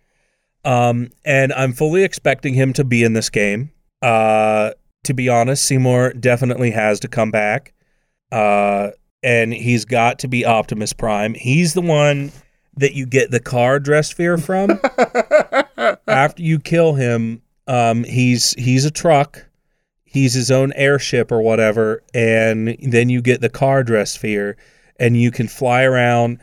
[0.65, 3.71] Um, and I'm fully expecting him to be in this game.
[4.01, 4.71] Uh,
[5.03, 7.73] to be honest, Seymour definitely has to come back.
[8.31, 8.89] Uh,
[9.23, 11.35] and he's got to be Optimus Prime.
[11.35, 12.31] He's the one
[12.77, 14.79] that you get the car dress sphere from.
[16.07, 19.45] After you kill him, um, he's he's a truck.
[20.03, 24.57] He's his own airship or whatever, and then you get the car dress sphere,
[24.99, 26.39] and you can fly around.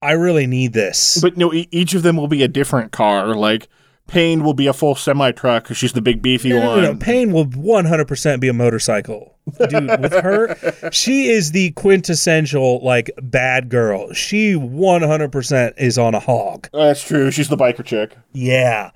[0.00, 1.18] I really need this.
[1.20, 3.34] But no, e- each of them will be a different car.
[3.34, 3.66] Like
[4.06, 6.82] Paine will be a full semi truck because she's the big beefy No, one.
[6.82, 6.98] no, no.
[6.98, 9.36] Paine will 100% be a motorcycle.
[9.68, 14.12] Dude, with her, she is the quintessential, like, bad girl.
[14.12, 16.68] She 100% is on a hog.
[16.72, 17.30] That's true.
[17.30, 18.16] She's the biker chick.
[18.32, 18.90] Yeah.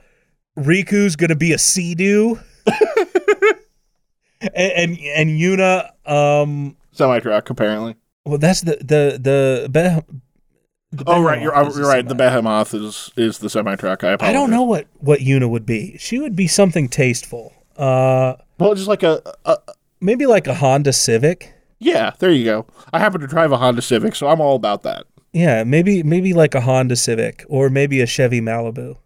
[0.59, 2.39] Rikku's going to be a sea-doo.
[4.41, 7.97] and, and, and Yuna, um, Semi truck, apparently.
[8.25, 10.05] well, that's the, the, the, Beh-
[10.91, 12.07] the Oh right, you're, you're right.
[12.07, 14.05] The behemoth is is the semi truck.
[14.05, 14.29] I apologize.
[14.29, 15.97] I don't know what, what Yuna would be.
[15.99, 17.55] She would be something tasteful.
[17.79, 19.57] Uh, Well, just like a, a
[20.03, 21.55] maybe like a Honda Civic.
[21.79, 22.13] yeah.
[22.19, 22.67] There you go.
[22.93, 25.07] I happen to drive a Honda Civic, so I'm all about that.
[25.33, 28.99] Yeah, maybe maybe like a Honda Civic or maybe a Chevy Malibu.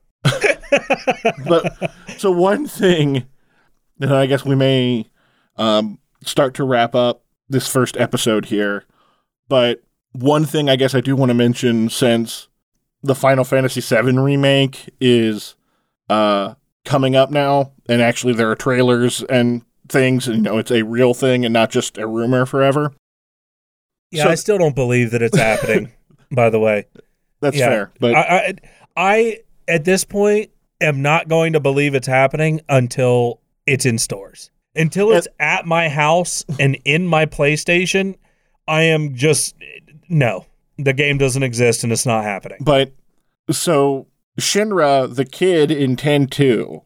[1.46, 3.26] But so one thing
[3.98, 5.08] that I guess we may
[5.56, 8.84] um, start to wrap up this first episode here,
[9.48, 12.48] but one thing I guess I do want to mention since
[13.02, 15.54] the Final Fantasy VII remake is
[16.10, 16.54] uh,
[16.84, 20.82] coming up now, and actually there are trailers and things, and you know it's a
[20.82, 22.92] real thing and not just a rumor forever.
[24.10, 25.92] Yeah, So- I still don't believe that it's happening.
[26.32, 26.86] by the way,
[27.40, 28.54] That's Yeah, fair, but I, I
[28.96, 30.50] I at this point
[30.80, 34.50] am not going to believe it's happening until it's in stores.
[34.74, 38.16] Until it's at my house and in my PlayStation,
[38.68, 39.54] I am just
[40.08, 40.46] no.
[40.76, 42.58] The game doesn't exist and it's not happening.
[42.60, 42.92] But
[43.50, 44.06] so
[44.38, 46.82] Shinra, the kid in 10-2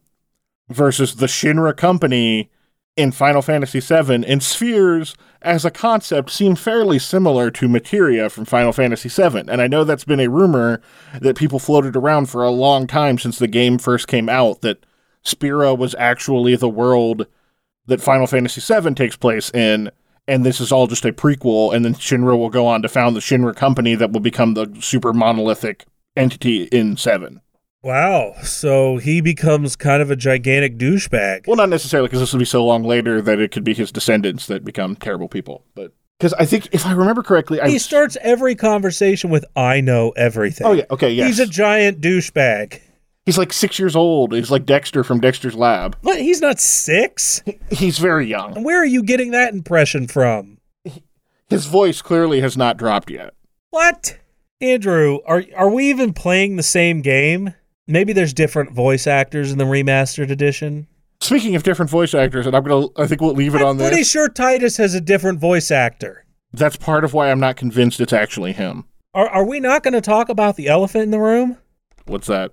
[0.69, 2.49] versus the Shinra company
[2.95, 8.45] in Final Fantasy VII and spheres as a concept seem fairly similar to materia from
[8.45, 9.49] Final Fantasy VII.
[9.49, 10.81] And I know that's been a rumor
[11.19, 14.85] that people floated around for a long time since the game first came out that
[15.23, 17.25] Spira was actually the world
[17.87, 19.91] that Final Fantasy VII takes place in,
[20.27, 23.15] and this is all just a prequel, and then Shinra will go on to found
[23.15, 25.85] the Shinra company that will become the super monolithic
[26.15, 27.41] entity in 7.
[27.83, 28.33] Wow.
[28.43, 31.47] So he becomes kind of a gigantic douchebag.
[31.47, 33.91] Well, not necessarily because this will be so long later that it could be his
[33.91, 37.79] descendants that become terrible people, but because I think if I remember correctly, I He
[37.79, 42.79] starts every conversation with "I know everything." oh yeah, okay, yes, He's a giant douchebag.
[43.25, 44.33] he's like six years old.
[44.33, 45.97] He's like Dexter from Dexter's Lab.
[46.01, 46.19] What?
[46.21, 47.41] He's not six.
[47.71, 48.63] He's very young.
[48.63, 50.59] Where are you getting that impression from?
[51.49, 53.33] His voice clearly has not dropped yet.
[53.71, 54.19] What?
[54.61, 57.55] Andrew, are are we even playing the same game?
[57.91, 60.87] Maybe there's different voice actors in the remastered edition.
[61.19, 63.77] Speaking of different voice actors, and I'm gonna, I think we'll leave it I'm on
[63.77, 64.09] pretty this.
[64.09, 66.25] sure Tidus has a different voice actor.
[66.53, 68.85] That's part of why I'm not convinced it's actually him.
[69.13, 71.57] Are are we not going to talk about the elephant in the room?
[72.05, 72.51] What's that?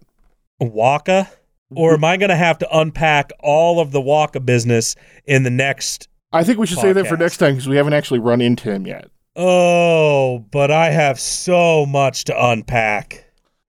[0.60, 1.28] Wakka?
[1.70, 5.50] Or am I going to have to unpack all of the Wakka business in the
[5.50, 8.40] next I think we should save that for next time because we haven't actually run
[8.40, 9.10] into him yet.
[9.34, 13.24] Oh, but I have so much to unpack.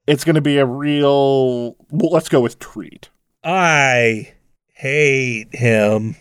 [0.10, 1.76] It's going to be a real.
[1.92, 3.10] Well, let's go with treat.
[3.44, 4.34] I
[4.74, 6.16] hate him.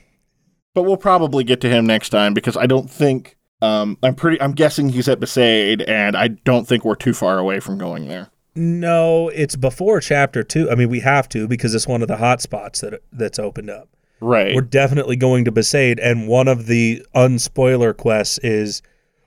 [0.75, 3.39] But we'll probably get to him next time because I don't think.
[3.63, 4.41] Um, I'm pretty.
[4.43, 8.09] I'm guessing he's at Besaid, and I don't think we're too far away from going
[8.09, 8.29] there.
[8.55, 10.71] No, it's before chapter two.
[10.71, 13.71] I mean, we have to because it's one of the hot spots that that's opened
[13.71, 13.89] up.
[14.21, 14.55] Right.
[14.55, 18.83] We're definitely going to Besaid, and one of the unspoiler quests is,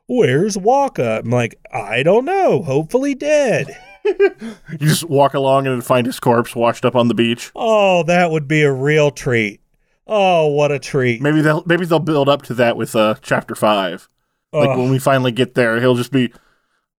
[0.06, 2.62] "Where's Wakka?" I'm like, I don't know.
[2.62, 3.76] Hopefully dead.
[4.06, 7.52] you just walk along and find his corpse washed up on the beach.
[7.56, 9.62] Oh, that would be a real treat.
[10.08, 11.22] Oh, what a treat.
[11.22, 14.10] Maybe they'll maybe they'll build up to that with uh, chapter five.
[14.52, 14.78] Like Ugh.
[14.80, 16.34] when we finally get there, he'll just be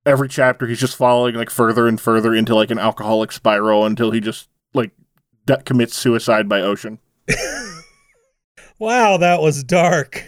[0.06, 4.10] every chapter he's just following like further and further into like an alcoholic spiral until
[4.10, 4.92] he just like
[5.46, 6.98] de- commits suicide by ocean.
[8.78, 10.24] Wow, that was dark.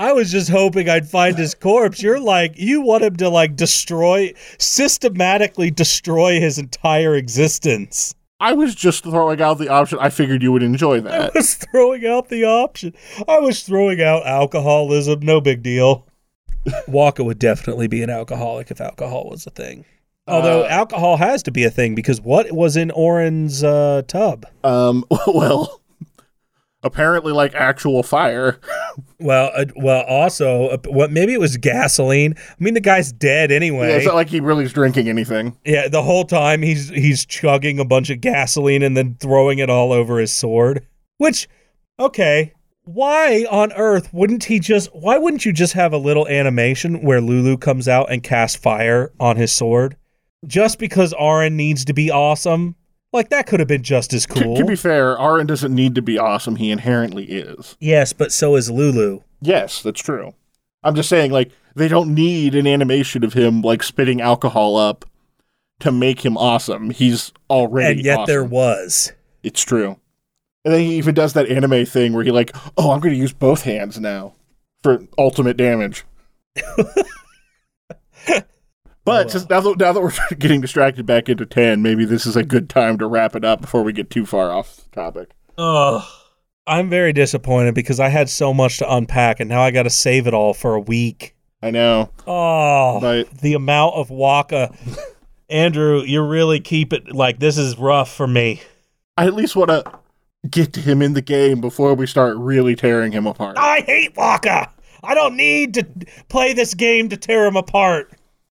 [0.00, 2.02] I was just hoping I'd find his corpse.
[2.02, 8.14] You're like, you want him to like destroy, systematically destroy his entire existence.
[8.40, 9.98] I was just throwing out the option.
[10.00, 11.20] I figured you would enjoy that.
[11.20, 12.94] I was throwing out the option.
[13.28, 15.20] I was throwing out alcoholism.
[15.20, 16.06] No big deal.
[16.88, 19.84] Wakka would definitely be an alcoholic if alcohol was a thing.
[20.26, 24.46] Although Uh, alcohol has to be a thing because what was in Auron's uh, tub?
[24.64, 25.79] Um, well,
[26.82, 28.58] apparently like actual fire.
[29.20, 32.34] Well, uh, well, also, uh, what maybe it was gasoline.
[32.38, 33.90] I mean, the guy's dead anyway.
[33.90, 35.58] Yeah, it's not like he really is drinking anything.
[35.64, 39.68] Yeah, the whole time he's he's chugging a bunch of gasoline and then throwing it
[39.68, 40.86] all over his sword.
[41.18, 41.48] Which,
[41.98, 42.54] okay,
[42.84, 44.88] why on earth wouldn't he just?
[44.94, 49.12] Why wouldn't you just have a little animation where Lulu comes out and casts fire
[49.20, 49.96] on his sword?
[50.46, 52.74] Just because Auron needs to be awesome,
[53.12, 54.56] like that could have been just as cool.
[54.56, 56.56] to be fair, Auron doesn't need to be awesome.
[56.56, 57.76] He inherently is.
[57.80, 59.20] yes, but so is Lulu.
[59.40, 60.34] Yes, that's true.
[60.82, 65.04] I'm just saying, like, they don't need an animation of him like spitting alcohol up
[65.80, 66.90] to make him awesome.
[66.90, 69.12] He's already and yet there was.
[69.42, 69.98] It's true.
[70.64, 73.20] And then he even does that anime thing where he like, oh, I'm going to
[73.20, 74.34] use both hands now
[74.82, 76.04] for ultimate damage.
[79.10, 82.36] but just now that, now that we're getting distracted back into 10, maybe this is
[82.36, 85.30] a good time to wrap it up before we get too far off topic.
[85.58, 86.02] Ugh.
[86.66, 89.90] I'm very disappointed because I had so much to unpack and now I got to
[89.90, 91.34] save it all for a week.
[91.62, 94.74] I know, Oh, but the amount of Wakka.
[95.50, 98.62] Andrew, you really keep it like this is rough for me.
[99.16, 99.84] I at least want to
[100.48, 103.58] get to him in the game before we start really tearing him apart.
[103.58, 104.70] I hate Wakka.
[105.02, 105.86] I don't need to
[106.28, 108.10] play this game to tear him apart.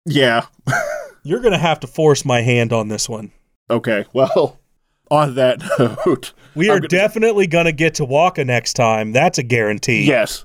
[0.06, 0.46] Yeah.
[1.22, 3.32] You're going to have to force my hand on this one.
[3.70, 4.04] Okay.
[4.12, 4.58] Well,
[5.10, 9.12] on that note, We are gonna- definitely going to get to Wakka next time.
[9.12, 10.04] That's a guarantee.
[10.06, 10.44] yes,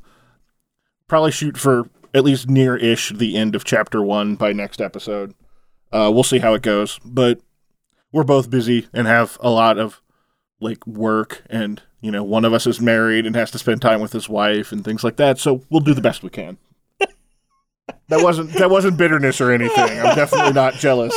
[1.08, 5.34] probably shoot for at least near-ish the end of chapter one by next episode.
[5.92, 7.40] Uh, we'll see how it goes, but
[8.12, 10.02] we're both busy and have a lot of
[10.60, 14.02] like work, and you know, one of us is married and has to spend time
[14.02, 15.38] with his wife and things like that.
[15.40, 16.58] So we'll do the best we can.
[18.10, 20.00] That wasn't that wasn't bitterness or anything.
[20.00, 21.14] I'm definitely not jealous.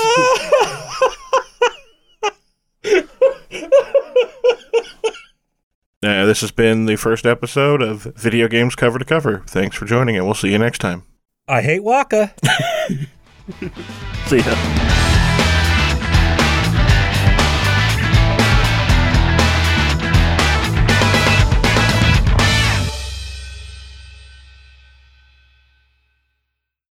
[6.04, 9.44] Uh, this has been the first episode of Video Games Cover to Cover.
[9.46, 11.04] Thanks for joining, and we'll see you next time.
[11.46, 12.32] I hate Wakka.
[14.26, 15.08] See ya.